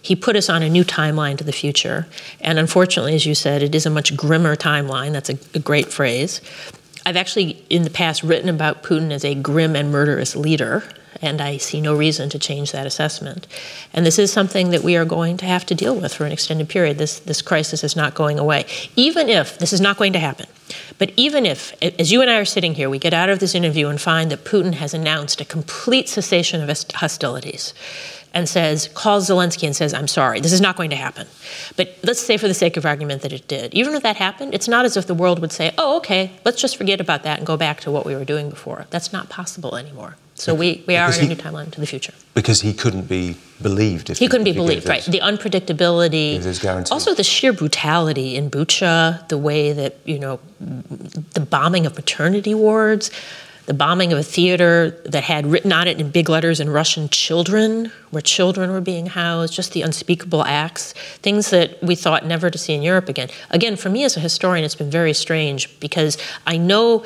he 0.01 0.15
put 0.15 0.37
us 0.37 0.51
on 0.51 0.63
a 0.63 0.69
new 0.69 0.85
timeline 0.85 1.39
to 1.39 1.45
the 1.45 1.53
future. 1.53 2.07
And 2.41 2.59
unfortunately, 2.59 3.15
as 3.15 3.25
you 3.25 3.35
said, 3.35 3.63
it 3.63 3.75
is 3.75 3.87
a 3.87 3.91
much 3.91 4.15
grimmer 4.15 4.55
timeline. 4.55 5.13
That's 5.13 5.31
a, 5.31 5.39
a 5.55 5.59
great 5.59 5.91
phrase. 5.91 6.43
I've 7.07 7.17
actually, 7.17 7.63
in 7.71 7.85
the 7.85 7.91
past, 7.91 8.23
written 8.23 8.49
about 8.49 8.83
Putin 8.83 9.13
as 9.13 9.25
a 9.25 9.35
grim 9.35 9.75
and 9.75 9.91
murderous 9.91 10.37
leader, 10.37 10.85
and 11.23 11.41
I 11.41 11.57
see 11.57 11.81
no 11.81 11.95
reason 11.95 12.29
to 12.31 12.39
change 12.39 12.73
that 12.73 12.87
assessment. 12.87 13.47
And 13.93 14.05
this 14.05 14.19
is 14.19 14.33
something 14.33 14.71
that 14.71 14.83
we 14.83 14.97
are 14.97 15.05
going 15.05 15.37
to 15.39 15.47
have 15.47 15.67
to 15.67 15.75
deal 15.75 15.95
with 15.95 16.15
for 16.15 16.25
an 16.25 16.33
extended 16.33 16.69
period. 16.69 16.99
This, 16.99 17.21
this 17.21 17.43
crisis 17.43 17.85
is 17.85 17.97
not 17.97 18.15
going 18.15 18.39
away. 18.39 18.67
Even 18.97 19.29
if 19.29 19.59
this 19.59 19.73
is 19.73 19.81
not 19.81 19.97
going 19.97 20.13
to 20.13 20.19
happen, 20.19 20.47
but 20.99 21.13
even 21.17 21.45
if, 21.45 21.75
as 21.83 22.13
you 22.13 22.21
and 22.21 22.31
I 22.31 22.39
are 22.39 22.45
sitting 22.45 22.75
here, 22.75 22.89
we 22.89 22.99
get 22.99 23.15
out 23.15 23.29
of 23.29 23.39
this 23.39 23.55
interview 23.55 23.89
and 23.89 24.01
find 24.01 24.31
that 24.31 24.45
Putin 24.45 24.75
has 24.75 24.95
announced 24.95 25.41
a 25.41 25.45
complete 25.45 26.09
cessation 26.09 26.63
of 26.63 26.69
hostilities, 26.95 27.75
and 28.35 28.49
says, 28.49 28.89
calls 28.89 29.31
Zelensky 29.31 29.63
and 29.65 29.77
says, 29.77 29.95
I'm 29.95 30.09
sorry, 30.09 30.41
this 30.41 30.53
is 30.53 30.61
not 30.61 30.77
going 30.77 30.91
to 30.91 30.97
happen. 30.97 31.29
But 31.77 31.97
let's 32.03 32.21
say, 32.21 32.37
for 32.37 32.49
the 32.49 32.55
sake 32.55 32.77
of 32.77 32.85
argument, 32.85 33.23
that 33.23 33.33
it 33.33 33.47
did. 33.47 33.73
Even 33.73 33.95
if 33.95 34.03
that 34.03 34.17
happened, 34.17 34.55
it's 34.55 34.67
not 34.67 34.85
as 34.85 34.97
if 34.97 35.07
the 35.07 35.15
world 35.15 35.39
would 35.39 35.53
say, 35.53 35.73
oh, 35.79 35.97
okay, 35.99 36.33
let's 36.45 36.61
just 36.61 36.77
forget 36.77 37.01
about 37.01 37.23
that 37.23 37.39
and 37.39 37.47
go 37.47 37.57
back 37.57 37.81
to 37.83 37.93
what 37.93 38.05
we 38.05 38.17
were 38.17 38.25
doing 38.25 38.51
before. 38.51 38.87
That's 38.91 39.13
not 39.13 39.29
possible 39.29 39.77
anymore. 39.77 40.17
So 40.35 40.55
we, 40.55 40.83
we 40.87 40.97
are 40.97 41.13
in 41.13 41.25
a 41.25 41.29
new 41.29 41.37
timeline 41.37 41.71
to 41.73 41.81
the 41.81 41.87
future. 41.87 42.13
Because 42.35 42.61
he 42.61 42.73
couldn't 42.73 43.09
be 43.09 43.37
believed. 43.63 44.11
If 44.11 44.19
he 44.19 44.29
couldn't 44.29 44.45
be 44.45 44.53
believed, 44.53 44.89
right? 44.89 45.05
The 45.05 45.21
unpredictability, 45.21 46.91
also 46.91 47.15
the 47.15 47.23
sheer 47.23 47.53
brutality 47.53 48.35
in 48.37 48.51
Bucha, 48.51 49.27
the 49.29 49.39
way 49.39 49.73
that 49.73 49.97
you 50.05 50.19
know, 50.19 50.41
the 50.61 51.47
bombing 51.49 51.87
of 51.87 51.95
maternity 51.95 52.55
wards, 52.55 53.13
the 53.67 53.75
bombing 53.75 54.13
of 54.13 54.19
a 54.19 54.23
theater 54.23 54.91
that 55.07 55.25
had 55.25 55.47
written 55.47 55.73
on 55.73 55.89
it 55.89 55.99
in 55.99 56.11
big 56.11 56.29
letters 56.29 56.61
in 56.61 56.69
Russian 56.69 57.09
children, 57.09 57.91
where 58.11 58.21
children 58.21 58.71
were 58.71 58.81
being 58.81 59.07
housed, 59.07 59.55
just 59.55 59.73
the 59.73 59.81
unspeakable 59.83 60.45
acts, 60.45 60.93
things 61.23 61.51
that 61.51 61.83
we 61.83 61.95
thought 61.95 62.27
never 62.27 62.51
to 62.51 62.59
see 62.59 62.75
in 62.75 62.83
Europe 62.83 63.09
again. 63.09 63.31
Again, 63.51 63.77
for 63.77 63.89
me 63.89 64.05
as 64.05 64.17
a 64.17 64.21
historian, 64.21 64.65
it's 64.65 64.75
been 64.75 64.91
very 64.91 65.15
strange 65.15 65.81
because 65.81 66.19
I 66.47 66.59
know 66.59 67.05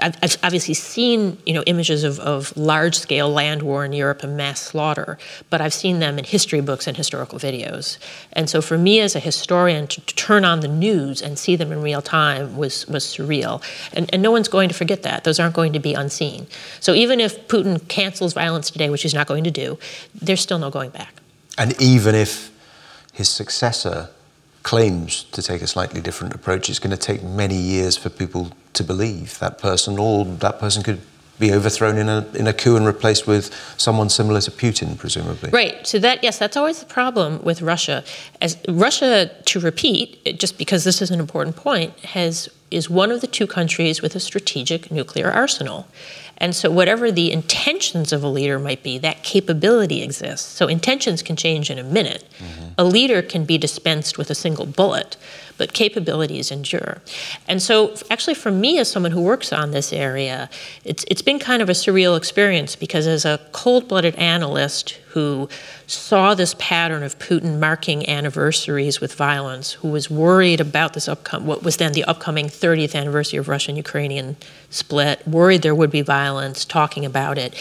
I've, 0.00 0.16
I've, 0.22 0.36
obviously 0.42 0.74
seen 0.74 1.38
you 1.46 1.52
know 1.52 1.62
images 1.66 2.04
of, 2.04 2.18
of 2.20 2.56
large 2.56 2.96
scale 2.96 3.30
land 3.30 3.62
war 3.62 3.84
in 3.84 3.92
Europe 3.92 4.22
and 4.22 4.36
mass 4.36 4.60
slaughter, 4.60 5.18
but 5.50 5.60
I've 5.60 5.74
seen 5.74 5.98
them 6.00 6.18
in 6.18 6.24
history 6.24 6.60
books 6.60 6.86
and 6.86 6.96
historical 6.96 7.38
videos. 7.38 7.98
And 8.32 8.48
so 8.48 8.60
for 8.62 8.78
me 8.78 9.00
as 9.00 9.14
a 9.14 9.20
historian 9.20 9.86
to, 9.88 10.00
to 10.00 10.14
turn 10.14 10.44
on 10.44 10.60
the 10.60 10.68
news 10.68 11.22
and 11.22 11.38
see 11.38 11.56
them 11.56 11.72
in 11.72 11.82
real 11.82 12.02
time 12.02 12.56
was 12.56 12.86
was 12.86 13.04
surreal. 13.04 13.62
And, 13.92 14.08
and 14.12 14.22
no 14.22 14.30
one's 14.30 14.48
going 14.48 14.68
to 14.68 14.74
forget 14.74 15.02
that. 15.02 15.24
Those 15.24 15.40
aren't 15.40 15.54
going 15.54 15.72
to 15.72 15.80
be 15.80 15.94
unseen. 15.94 16.46
So 16.80 16.94
even 16.94 17.20
if 17.20 17.48
Putin 17.48 17.86
cancels 17.88 18.32
violence 18.32 18.70
today, 18.70 18.90
which 18.90 19.02
he's 19.02 19.14
not 19.14 19.26
going 19.26 19.44
to 19.44 19.50
do, 19.50 19.78
there's 20.14 20.40
still 20.40 20.58
no 20.58 20.70
going 20.70 20.90
back. 20.90 21.14
And 21.56 21.80
even 21.80 22.14
if 22.14 22.50
his 23.12 23.28
successor 23.28 24.10
claims 24.62 25.24
to 25.24 25.42
take 25.42 25.62
a 25.62 25.66
slightly 25.66 26.00
different 26.00 26.34
approach, 26.34 26.68
it's 26.68 26.78
going 26.78 26.90
to 26.90 26.96
take 26.96 27.22
many 27.22 27.56
years 27.56 27.96
for 27.96 28.10
people 28.10 28.52
to 28.78 28.84
believe 28.84 29.38
that 29.38 29.58
person, 29.58 29.98
or 29.98 30.24
that 30.24 30.58
person 30.58 30.82
could 30.82 31.00
be 31.38 31.52
overthrown 31.52 31.96
in 31.98 32.08
a 32.08 32.26
in 32.34 32.46
a 32.46 32.52
coup 32.52 32.76
and 32.76 32.86
replaced 32.86 33.26
with 33.26 33.54
someone 33.76 34.08
similar 34.08 34.40
to 34.40 34.50
Putin, 34.50 34.96
presumably. 34.98 35.50
Right. 35.50 35.86
So 35.86 35.98
that 35.98 36.24
yes, 36.24 36.38
that's 36.38 36.56
always 36.56 36.80
the 36.80 36.86
problem 36.86 37.42
with 37.42 37.62
Russia. 37.62 38.02
As 38.40 38.56
Russia, 38.68 39.30
to 39.44 39.60
repeat, 39.60 40.38
just 40.38 40.58
because 40.58 40.84
this 40.84 41.00
is 41.00 41.10
an 41.10 41.20
important 41.20 41.56
point, 41.56 41.96
has 42.00 42.48
is 42.70 42.90
one 42.90 43.10
of 43.10 43.20
the 43.20 43.26
two 43.26 43.46
countries 43.46 44.02
with 44.02 44.14
a 44.14 44.20
strategic 44.20 44.90
nuclear 44.90 45.30
arsenal. 45.30 45.86
And 46.40 46.54
so, 46.54 46.70
whatever 46.70 47.10
the 47.10 47.32
intentions 47.32 48.12
of 48.12 48.22
a 48.22 48.28
leader 48.28 48.58
might 48.58 48.82
be, 48.82 48.98
that 48.98 49.24
capability 49.24 50.02
exists. 50.02 50.46
So, 50.46 50.68
intentions 50.68 51.22
can 51.22 51.34
change 51.34 51.68
in 51.68 51.78
a 51.78 51.82
minute. 51.82 52.24
Mm-hmm. 52.38 52.68
A 52.78 52.84
leader 52.84 53.22
can 53.22 53.44
be 53.44 53.58
dispensed 53.58 54.18
with 54.18 54.30
a 54.30 54.36
single 54.36 54.66
bullet 54.66 55.16
but 55.58 55.72
capabilities 55.72 56.50
endure. 56.50 56.98
And 57.46 57.60
so, 57.60 57.94
actually, 58.10 58.34
for 58.34 58.50
me, 58.50 58.78
as 58.78 58.90
someone 58.90 59.12
who 59.12 59.20
works 59.20 59.52
on 59.52 59.72
this 59.72 59.92
area, 59.92 60.48
it's, 60.84 61.04
it's 61.08 61.20
been 61.20 61.38
kind 61.38 61.60
of 61.60 61.68
a 61.68 61.72
surreal 61.72 62.16
experience 62.16 62.76
because, 62.76 63.06
as 63.06 63.24
a 63.24 63.40
cold 63.52 63.88
blooded 63.88 64.14
analyst 64.14 64.90
who 65.10 65.48
saw 65.86 66.34
this 66.34 66.54
pattern 66.58 67.02
of 67.02 67.18
Putin 67.18 67.58
marking 67.58 68.08
anniversaries 68.08 69.00
with 69.00 69.14
violence, 69.14 69.72
who 69.72 69.88
was 69.88 70.08
worried 70.08 70.60
about 70.60 70.94
this 70.94 71.08
upcoming, 71.08 71.46
what 71.46 71.64
was 71.64 71.76
then 71.78 71.92
the 71.92 72.04
upcoming 72.04 72.46
30th 72.46 72.94
anniversary 72.94 73.38
of 73.38 73.48
Russian 73.48 73.74
Ukrainian 73.74 74.36
split, 74.70 75.26
worried 75.26 75.62
there 75.62 75.74
would 75.74 75.90
be 75.90 76.02
violence, 76.02 76.64
talking 76.64 77.04
about 77.04 77.36
it. 77.36 77.54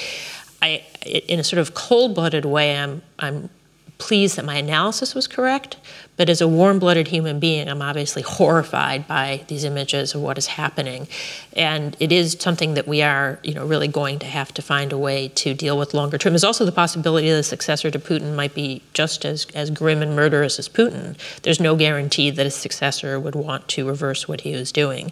I, 0.62 0.84
in 1.06 1.40
a 1.40 1.44
sort 1.44 1.60
of 1.60 1.74
cold 1.74 2.16
blooded 2.16 2.46
way, 2.46 2.78
I'm, 2.78 3.02
I'm 3.18 3.50
pleased 3.98 4.38
that 4.38 4.46
my 4.46 4.56
analysis 4.56 5.16
was 5.16 5.28
correct, 5.28 5.78
but 6.18 6.30
as 6.30 6.42
a 6.42 6.48
warm 6.48 6.80
blooded 6.80 7.08
human 7.08 7.40
being, 7.40 7.70
I'm 7.70 7.82
obviously 7.82 8.24
horrified 8.24 9.08
by 9.08 9.46
these 9.48 9.64
images 9.64 10.14
of 10.16 10.22
what 10.22 10.38
is 10.38 10.48
happening. 10.48 11.08
And 11.56 11.96
it 12.00 12.12
is 12.12 12.36
something 12.40 12.74
that 12.74 12.88
we 12.88 13.02
are 13.02 13.40
you 13.44 13.54
know, 13.54 13.66
really 13.66 13.88
going 13.88 14.20
to 14.20 14.26
have 14.26 14.54
to 14.56 14.62
find 14.62 14.92
a 14.92 14.98
way 14.98 15.30
to 15.30 15.54
deal 15.54 15.78
with 15.78 15.94
longer 15.94 16.18
term. 16.18 16.34
There's 16.34 16.44
also 16.44 16.66
the 16.66 16.72
possibility 16.72 17.30
that 17.30 17.36
the 17.36 17.44
successor 17.44 17.92
to 17.92 18.00
Putin 18.00 18.36
might 18.36 18.56
be 18.56 18.82
just 18.94 19.24
as, 19.24 19.48
as 19.54 19.70
grim 19.70 20.02
and 20.02 20.16
murderous 20.16 20.60
as 20.60 20.68
Putin. 20.68 21.16
There's 21.44 21.60
no 21.60 21.76
guarantee 21.76 22.32
that 22.32 22.46
a 22.46 22.52
successor 22.52 23.20
would 23.20 23.36
want 23.36 23.68
to 23.70 23.88
reverse 23.88 24.28
what 24.28 24.42
he 24.42 24.54
was 24.54 24.72
doing. 24.72 25.12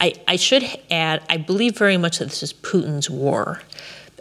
I, 0.00 0.14
I 0.28 0.36
should 0.36 0.64
add, 0.90 1.22
I 1.28 1.38
believe 1.38 1.76
very 1.76 1.96
much 1.96 2.18
that 2.18 2.26
this 2.26 2.42
is 2.42 2.52
Putin's 2.52 3.10
war. 3.10 3.60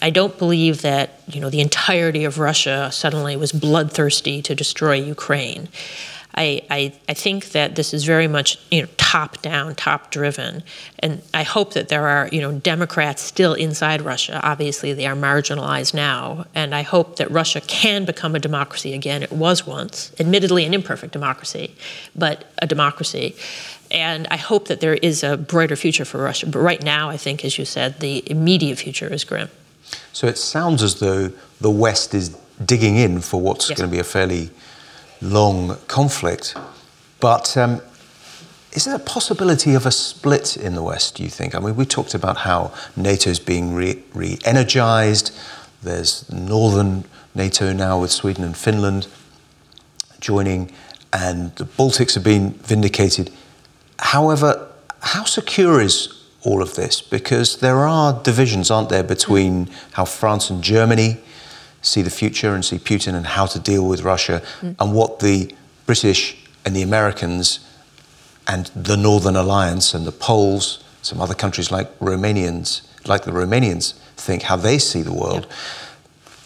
I 0.02 0.10
don't 0.10 0.38
believe 0.38 0.82
that 0.82 1.22
you 1.28 1.42
know 1.42 1.50
the 1.50 1.62
entirety 1.62 2.26
of 2.26 2.40
Russia 2.40 2.90
suddenly 2.92 3.36
was 3.36 3.52
bloodthirsty 3.52 4.42
to 4.44 4.56
destroy 4.56 4.96
Ukraine. 4.96 5.70
I, 6.38 6.62
I, 6.70 6.94
I, 7.10 7.16
think 7.16 7.50
that 7.54 7.74
this 7.74 7.96
is 7.96 8.04
very 8.04 8.28
much 8.28 8.60
you 8.70 8.84
know 8.84 8.88
top 8.98 9.42
down, 9.42 9.74
top 9.74 10.12
driven, 10.12 10.62
and 11.00 11.24
I 11.34 11.42
hope 11.42 11.74
that 11.74 11.90
there 11.90 12.08
are 12.08 12.30
you 12.32 12.42
know 12.42 12.52
Democrats 12.52 13.24
still 13.24 13.56
inside 13.56 14.02
Russia. 14.02 14.40
Obviously, 14.44 14.94
they 14.94 15.08
are 15.08 15.16
marginalized 15.16 15.96
now, 15.96 16.46
and 16.54 16.76
I 16.76 16.84
hope 16.84 17.16
that 17.16 17.32
Russia 17.32 17.60
can 17.62 18.06
become 18.06 18.36
a 18.36 18.40
democracy 18.40 18.94
again. 18.94 19.24
It 19.24 19.32
was 19.32 19.66
once, 19.66 20.12
admittedly 20.20 20.64
an 20.66 20.76
imperfect 20.76 21.12
democracy, 21.12 21.76
but 22.16 22.46
a 22.60 22.68
democracy. 22.68 23.36
And 23.90 24.28
I 24.30 24.38
hope 24.38 24.68
that 24.68 24.80
there 24.82 24.96
is 24.96 25.24
a 25.24 25.38
brighter 25.38 25.78
future 25.78 26.06
for 26.06 26.20
Russia. 26.20 26.46
But 26.46 26.60
right 26.60 26.84
now, 26.84 27.10
I 27.10 27.18
think, 27.18 27.44
as 27.46 27.58
you 27.58 27.66
said, 27.66 28.00
the 28.00 28.30
immediate 28.30 28.78
future 28.78 29.12
is 29.12 29.24
grim. 29.24 29.50
So 30.14 30.28
it 30.28 30.38
sounds 30.38 30.84
as 30.84 31.00
though 31.00 31.32
the 31.62 31.72
West 31.72 32.14
is 32.14 32.38
digging 32.64 32.98
in 32.98 33.22
for 33.22 33.40
what's 33.40 33.70
yes. 33.70 33.78
going 33.78 33.90
to 33.90 33.94
be 33.94 34.00
a 34.00 34.04
fairly 34.04 34.50
long 35.22 35.78
conflict. 35.88 36.56
But 37.20 37.56
um, 37.58 37.82
is 38.72 38.86
there 38.86 38.96
a 38.96 39.00
possibility 39.00 39.74
of 39.74 39.86
a 39.86 39.92
split 39.92 40.58
in 40.58 40.76
the 40.76 40.84
West, 40.84 41.16
do 41.16 41.24
you 41.24 41.30
think? 41.30 41.56
I 41.56 41.60
mean, 41.60 41.76
we 41.76 41.86
talked 41.86 42.14
about 42.14 42.38
how 42.38 42.74
NATO 42.96 43.30
is 43.30 43.40
being 43.40 43.74
re 43.74 44.38
energized. 44.46 45.36
There's 45.82 46.32
northern 46.32 47.06
NATO 47.36 47.74
now 47.74 48.02
with 48.02 48.12
Sweden 48.12 48.44
and 48.44 48.58
Finland 48.58 49.08
joining. 50.20 50.72
and 51.14 51.56
the 51.56 51.64
Baltics 51.64 52.16
have 52.16 52.24
been 52.24 52.52
vindicated. 52.54 53.32
However, 54.00 54.68
how 55.02 55.24
secure 55.24 55.82
is 55.82 56.17
all 56.48 56.62
of 56.62 56.76
this? 56.76 57.02
Because 57.02 57.58
there 57.58 57.80
are 57.88 58.14
divisions, 58.24 58.72
aren't 58.72 58.90
there, 58.90 59.04
between 59.04 59.70
how 59.94 60.06
France 60.06 60.50
and 60.50 60.64
Germany 60.64 61.18
see 61.82 62.02
the 62.02 62.10
future 62.10 62.54
and 62.56 62.64
see 62.64 62.78
Putin 62.78 63.14
and 63.14 63.28
how 63.28 63.46
to 63.46 63.60
deal 63.60 63.88
with 63.88 64.02
Russia, 64.02 64.42
mm. 64.62 64.76
and 64.80 64.94
what 64.94 65.20
the 65.20 65.54
British 65.86 66.36
and 66.66 66.76
the 66.76 66.82
Americans 66.82 67.60
and 68.48 68.68
the 68.76 68.98
Northern 68.98 69.36
Alliance 69.36 69.94
and 69.94 70.06
the 70.06 70.12
Poles, 70.12 70.84
some 71.02 71.22
other 71.22 71.36
countries 71.36 71.72
like 71.72 71.88
Romanians, 72.00 72.82
like 73.08 73.24
the 73.24 73.32
Romanians, 73.32 73.94
think 74.16 74.44
how 74.44 74.56
they 74.56 74.78
see 74.78 75.02
the 75.02 75.14
world. 75.14 75.48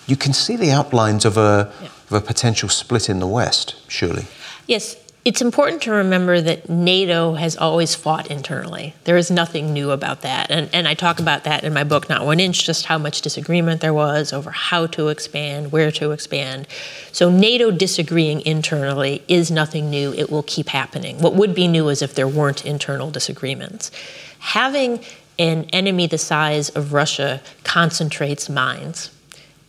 You 0.08 0.16
can 0.16 0.34
see 0.34 0.56
the 0.58 0.72
outlines 0.72 1.26
of 1.26 1.38
a, 1.38 1.72
of 2.10 2.14
a 2.14 2.22
potential 2.22 2.70
split 2.70 3.10
in 3.10 3.20
the 3.20 3.28
West, 3.28 3.76
surely. 3.88 4.26
Yes, 4.68 4.96
it's 5.24 5.42
important 5.42 5.84
to 5.84 5.92
remember 5.92 6.42
that 6.42 6.68
NATO 6.68 7.36
has 7.36 7.56
always 7.56 7.94
fought 7.94 8.32
internally. 8.32 8.96
There 9.04 9.18
is 9.18 9.30
nothing 9.30 9.72
new 9.72 9.92
about 9.92 10.22
that. 10.22 10.50
And, 10.50 10.68
and 10.74 10.88
I 10.88 10.96
talk 10.96 11.20
about 11.20 11.44
that 11.44 11.64
in 11.64 11.74
my 11.74 11.84
book, 11.84 12.10
Not 12.10 12.26
One 12.26 12.40
Inch, 12.40 12.66
just 12.66 12.88
how 12.88 12.98
much 12.98 13.22
disagreement 13.22 13.82
there 13.82 13.94
was 13.94 14.34
over 14.34 14.50
how 14.50 14.88
to 14.88 15.10
expand, 15.10 15.72
where 15.72 15.92
to 15.92 16.12
expand. 16.12 16.68
So 17.12 17.30
NATO 17.30 17.70
disagreeing 17.70 18.42
internally 18.42 19.24
is 19.28 19.52
nothing 19.52 19.92
new. 19.92 20.12
It 20.14 20.32
will 20.32 20.44
keep 20.44 20.70
happening. 20.70 21.20
What 21.20 21.36
would 21.36 21.54
be 21.54 21.68
new 21.68 21.90
is 21.90 22.02
if 22.02 22.16
there 22.16 22.28
weren't 22.28 22.66
internal 22.66 23.12
disagreements. 23.12 23.92
Having 24.40 25.02
an 25.38 25.66
enemy 25.66 26.08
the 26.08 26.18
size 26.18 26.70
of 26.70 26.94
Russia 26.94 27.42
concentrates 27.64 28.50
minds 28.50 29.12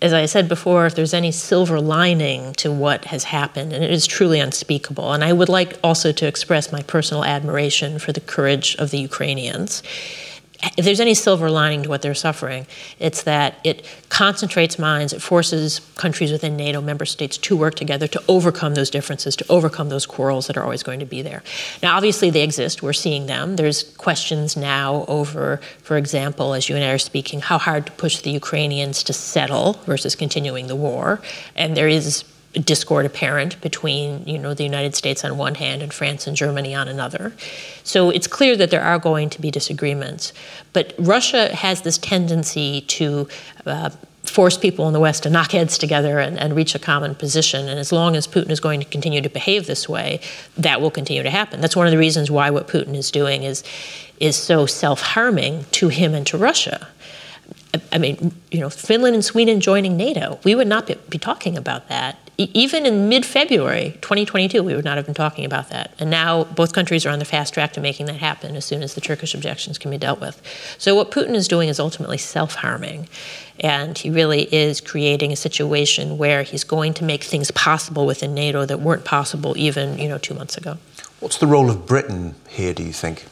as 0.02 0.12
I 0.12 0.26
said 0.26 0.48
before, 0.48 0.84
if 0.84 0.96
there's 0.96 1.14
any 1.14 1.30
silver 1.30 1.80
lining 1.80 2.54
to 2.54 2.72
what 2.72 3.04
has 3.06 3.24
happened, 3.24 3.72
and 3.72 3.84
it 3.84 3.90
is 3.90 4.06
truly 4.06 4.40
unspeakable. 4.40 5.12
And 5.12 5.22
I 5.22 5.32
would 5.32 5.48
like 5.48 5.78
also 5.82 6.10
to 6.10 6.26
express 6.26 6.72
my 6.72 6.82
personal 6.82 7.24
admiration 7.24 8.00
for 8.00 8.12
the 8.12 8.20
courage 8.20 8.74
of 8.76 8.90
the 8.90 8.98
Ukrainians 8.98 9.82
if 10.76 10.84
there's 10.84 11.00
any 11.00 11.14
silver 11.14 11.50
lining 11.50 11.82
to 11.82 11.88
what 11.88 12.02
they're 12.02 12.14
suffering, 12.14 12.66
it's 13.00 13.24
that 13.24 13.58
it 13.64 13.84
concentrates 14.10 14.78
minds, 14.78 15.12
it 15.12 15.20
forces 15.20 15.80
countries 15.96 16.30
within 16.30 16.56
NATO 16.56 16.80
member 16.80 17.04
states 17.04 17.36
to 17.38 17.56
work 17.56 17.74
together 17.74 18.06
to 18.08 18.22
overcome 18.28 18.74
those 18.74 18.88
differences, 18.88 19.34
to 19.36 19.44
overcome 19.48 19.88
those 19.88 20.06
quarrels 20.06 20.46
that 20.46 20.56
are 20.56 20.62
always 20.62 20.82
going 20.82 21.00
to 21.00 21.06
be 21.06 21.20
there. 21.20 21.42
Now, 21.82 21.96
obviously, 21.96 22.30
they 22.30 22.42
exist. 22.42 22.82
We're 22.82 22.92
seeing 22.92 23.26
them. 23.26 23.56
There's 23.56 23.82
questions 23.96 24.56
now 24.56 25.04
over, 25.08 25.60
for 25.82 25.96
example, 25.96 26.54
as 26.54 26.68
you 26.68 26.76
and 26.76 26.84
I 26.84 26.92
are 26.92 26.98
speaking, 26.98 27.40
how 27.40 27.58
hard 27.58 27.86
to 27.86 27.92
push 27.92 28.20
the 28.20 28.30
Ukrainians 28.30 29.02
to 29.04 29.12
settle 29.12 29.74
versus 29.84 30.14
continuing 30.14 30.68
the 30.68 30.76
war. 30.76 31.20
And 31.56 31.76
there 31.76 31.88
is 31.88 32.24
discord 32.52 33.06
apparent 33.06 33.60
between 33.60 34.26
you 34.26 34.38
know 34.38 34.54
the 34.54 34.64
United 34.64 34.94
States 34.94 35.24
on 35.24 35.38
one 35.38 35.54
hand 35.54 35.82
and 35.82 35.92
France 35.92 36.26
and 36.26 36.36
Germany 36.36 36.74
on 36.74 36.88
another. 36.88 37.32
So 37.82 38.10
it's 38.10 38.26
clear 38.26 38.56
that 38.56 38.70
there 38.70 38.82
are 38.82 38.98
going 38.98 39.30
to 39.30 39.40
be 39.40 39.50
disagreements, 39.50 40.32
but 40.72 40.94
Russia 40.98 41.54
has 41.54 41.82
this 41.82 41.98
tendency 41.98 42.82
to 42.82 43.28
uh, 43.66 43.90
force 44.24 44.56
people 44.56 44.86
in 44.86 44.92
the 44.92 45.00
West 45.00 45.24
to 45.24 45.30
knock 45.30 45.52
heads 45.52 45.76
together 45.76 46.18
and, 46.18 46.38
and, 46.38 46.54
reach 46.54 46.74
a 46.74 46.78
common 46.78 47.14
position. 47.14 47.68
And 47.68 47.78
as 47.78 47.90
long 47.90 48.14
as 48.14 48.28
Putin 48.28 48.50
is 48.50 48.60
going 48.60 48.78
to 48.78 48.86
continue 48.86 49.20
to 49.20 49.28
behave 49.28 49.66
this 49.66 49.88
way, 49.88 50.20
that 50.56 50.80
will 50.80 50.92
continue 50.92 51.24
to 51.24 51.30
happen. 51.30 51.60
That's 51.60 51.74
one 51.74 51.86
of 51.86 51.90
the 51.90 51.98
reasons 51.98 52.30
why 52.30 52.50
what 52.50 52.68
Putin 52.68 52.94
is 52.94 53.10
doing 53.10 53.42
is 53.42 53.64
is 54.20 54.36
so 54.36 54.66
self-harming 54.66 55.64
to 55.72 55.88
him 55.88 56.14
and 56.14 56.24
to 56.28 56.38
Russia. 56.38 56.86
I 57.90 57.98
mean, 57.98 58.32
you 58.52 58.60
know, 58.60 58.70
Finland 58.70 59.14
and 59.14 59.24
Sweden 59.24 59.58
joining 59.58 59.96
NATO, 59.96 60.38
we 60.44 60.54
would 60.54 60.68
not 60.68 60.86
be, 60.86 60.94
be 61.08 61.18
talking 61.18 61.56
about 61.56 61.88
that 61.88 62.21
even 62.38 62.86
in 62.86 63.08
mid 63.08 63.26
February 63.26 63.98
2022, 64.00 64.62
we 64.62 64.74
would 64.74 64.84
not 64.84 64.96
have 64.96 65.04
been 65.04 65.14
talking 65.14 65.44
about 65.44 65.68
that. 65.68 65.92
And 65.98 66.10
now 66.10 66.44
both 66.44 66.72
countries 66.72 67.04
are 67.04 67.10
on 67.10 67.18
the 67.18 67.24
fast 67.24 67.54
track 67.54 67.72
to 67.74 67.80
making 67.80 68.06
that 68.06 68.16
happen 68.16 68.56
as 68.56 68.64
soon 68.64 68.82
as 68.82 68.94
the 68.94 69.00
Turkish 69.00 69.34
objections 69.34 69.78
can 69.78 69.90
be 69.90 69.98
dealt 69.98 70.20
with. 70.20 70.40
So, 70.78 70.94
what 70.94 71.10
Putin 71.10 71.34
is 71.34 71.46
doing 71.46 71.68
is 71.68 71.78
ultimately 71.78 72.18
self 72.18 72.56
harming. 72.56 73.08
And 73.60 73.96
he 73.96 74.10
really 74.10 74.42
is 74.52 74.80
creating 74.80 75.30
a 75.30 75.36
situation 75.36 76.18
where 76.18 76.42
he's 76.42 76.64
going 76.64 76.94
to 76.94 77.04
make 77.04 77.22
things 77.22 77.50
possible 77.50 78.06
within 78.06 78.34
NATO 78.34 78.64
that 78.64 78.80
weren't 78.80 79.04
possible 79.04 79.56
even 79.56 79.98
you 79.98 80.08
know, 80.08 80.18
two 80.18 80.34
months 80.34 80.56
ago. 80.56 80.78
What's 81.20 81.38
the 81.38 81.46
role 81.46 81.70
of 81.70 81.86
Britain 81.86 82.34
here, 82.48 82.74
do 82.74 82.82
you 82.82 82.92
think? 82.92 83.26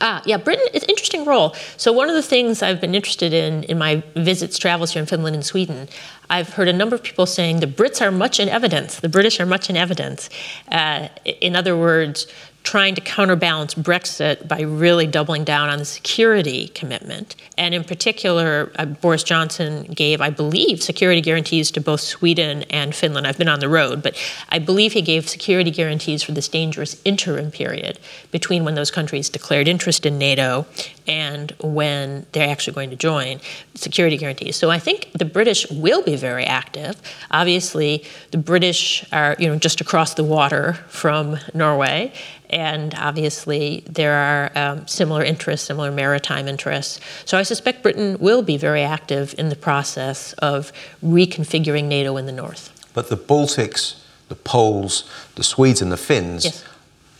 Ah, 0.00 0.22
yeah, 0.24 0.36
Britain 0.36 0.66
is 0.72 0.82
an 0.82 0.90
interesting 0.90 1.24
role. 1.24 1.54
So 1.76 1.92
one 1.92 2.08
of 2.08 2.14
the 2.14 2.22
things 2.22 2.62
I've 2.62 2.80
been 2.80 2.94
interested 2.94 3.32
in 3.32 3.64
in 3.64 3.78
my 3.78 4.02
visits, 4.16 4.58
travels 4.58 4.92
here 4.92 5.00
in 5.00 5.06
Finland 5.06 5.34
and 5.34 5.44
Sweden, 5.44 5.88
I've 6.30 6.50
heard 6.50 6.68
a 6.68 6.72
number 6.72 6.94
of 6.94 7.02
people 7.02 7.26
saying 7.26 7.60
the 7.60 7.66
Brits 7.66 8.00
are 8.00 8.10
much 8.10 8.38
in 8.40 8.48
evidence, 8.48 9.00
the 9.00 9.08
British 9.08 9.40
are 9.40 9.46
much 9.46 9.70
in 9.70 9.76
evidence. 9.76 10.30
Uh, 10.70 11.08
in 11.24 11.56
other 11.56 11.76
words, 11.76 12.26
trying 12.68 12.94
to 12.94 13.00
counterbalance 13.00 13.72
Brexit 13.74 14.46
by 14.46 14.60
really 14.60 15.06
doubling 15.06 15.42
down 15.42 15.70
on 15.70 15.78
the 15.78 15.86
security 15.86 16.68
commitment. 16.68 17.34
And 17.56 17.74
in 17.74 17.82
particular, 17.82 18.70
uh, 18.76 18.84
Boris 18.84 19.22
Johnson 19.22 19.84
gave, 19.84 20.20
I 20.20 20.28
believe, 20.28 20.82
security 20.82 21.22
guarantees 21.22 21.70
to 21.70 21.80
both 21.80 22.02
Sweden 22.02 22.64
and 22.64 22.94
Finland. 22.94 23.26
I've 23.26 23.38
been 23.38 23.48
on 23.48 23.60
the 23.60 23.70
road, 23.70 24.02
but 24.02 24.14
I 24.50 24.58
believe 24.58 24.92
he 24.92 25.00
gave 25.00 25.30
security 25.30 25.70
guarantees 25.70 26.22
for 26.22 26.32
this 26.32 26.46
dangerous 26.46 27.00
interim 27.06 27.50
period 27.50 27.98
between 28.32 28.66
when 28.66 28.74
those 28.74 28.90
countries 28.90 29.30
declared 29.30 29.66
interest 29.66 30.04
in 30.04 30.18
NATO 30.18 30.66
and 31.06 31.54
when 31.62 32.26
they're 32.32 32.50
actually 32.50 32.74
going 32.74 32.90
to 32.90 32.96
join 32.96 33.40
security 33.76 34.18
guarantees. 34.18 34.56
So 34.56 34.70
I 34.70 34.78
think 34.78 35.10
the 35.14 35.24
British 35.24 35.68
will 35.70 36.02
be 36.02 36.16
very 36.16 36.44
active. 36.44 37.00
Obviously, 37.30 38.04
the 38.30 38.36
British 38.36 39.10
are, 39.10 39.36
you 39.38 39.48
know, 39.48 39.56
just 39.56 39.80
across 39.80 40.12
the 40.14 40.24
water 40.24 40.74
from 40.90 41.38
Norway 41.54 42.12
and 42.50 42.94
obviously 42.94 43.84
there 43.88 44.14
are 44.14 44.50
um, 44.54 44.86
similar 44.86 45.22
interests, 45.22 45.66
similar 45.66 45.90
maritime 45.90 46.48
interests. 46.48 47.00
So 47.24 47.38
I 47.38 47.42
suspect 47.42 47.82
Britain 47.82 48.16
will 48.18 48.42
be 48.42 48.56
very 48.56 48.82
active 48.82 49.34
in 49.38 49.48
the 49.48 49.56
process 49.56 50.32
of 50.34 50.72
reconfiguring 51.02 51.84
NATO 51.84 52.16
in 52.16 52.26
the 52.26 52.32
north. 52.32 52.72
But 52.94 53.08
the 53.08 53.16
Baltics, 53.16 54.00
the 54.28 54.34
Poles, 54.34 55.08
the 55.34 55.44
Swedes, 55.44 55.82
and 55.82 55.92
the 55.92 55.96
Finns 55.96 56.44
yes. 56.44 56.64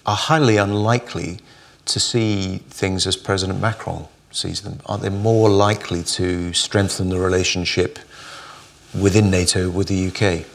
are 0.07 0.17
highly 0.17 0.57
unlikely 0.57 1.39
to 1.87 2.01
see 2.01 2.59
things 2.69 3.07
as 3.07 3.17
President 3.17 3.61
Macron 3.61 4.07
sees 4.31 4.63
them. 4.63 4.81
Are 4.87 4.99
they 4.99 5.09
more 5.09 5.49
likely 5.49 6.03
to 6.03 6.53
strengthen 6.53 7.09
the 7.09 7.19
relationship 7.19 7.99
within 8.99 9.31
NATO 9.31 9.71
with 9.71 9.89
the 9.89 10.09
UK? 10.09 10.47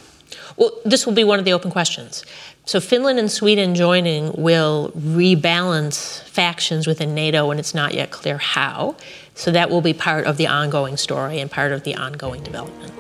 Well, 0.58 0.72
this 0.86 1.06
will 1.06 1.13
be 1.13 1.24
one 1.24 1.39
of 1.39 1.46
the 1.46 1.54
open 1.54 1.72
questions. 1.72 2.26
So, 2.65 2.80
Finland 2.80 3.19
and 3.19 3.32
Sweden 3.32 3.76
joining 3.76 4.32
will 4.34 4.91
rebalance 4.98 6.22
factions 6.24 6.88
within 6.88 7.13
NATO, 7.13 7.52
and 7.52 7.60
it's 7.60 7.76
not 7.76 7.93
yet 7.93 8.12
clear 8.12 8.38
how. 8.38 8.96
So, 9.36 9.52
that 9.52 9.69
will 9.69 9.82
be 9.82 9.93
part 9.93 10.26
of 10.26 10.38
the 10.38 10.48
ongoing 10.48 10.98
story 10.98 11.39
and 11.39 11.52
part 11.52 11.72
of 11.72 11.84
the 11.84 11.96
ongoing 11.96 12.41
development. 12.43 12.93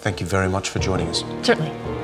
Thank 0.00 0.20
you 0.20 0.26
very 0.26 0.48
much 0.48 0.68
for 0.68 0.80
joining 0.80 1.08
us. 1.08 1.22
Certainly. 1.42 2.03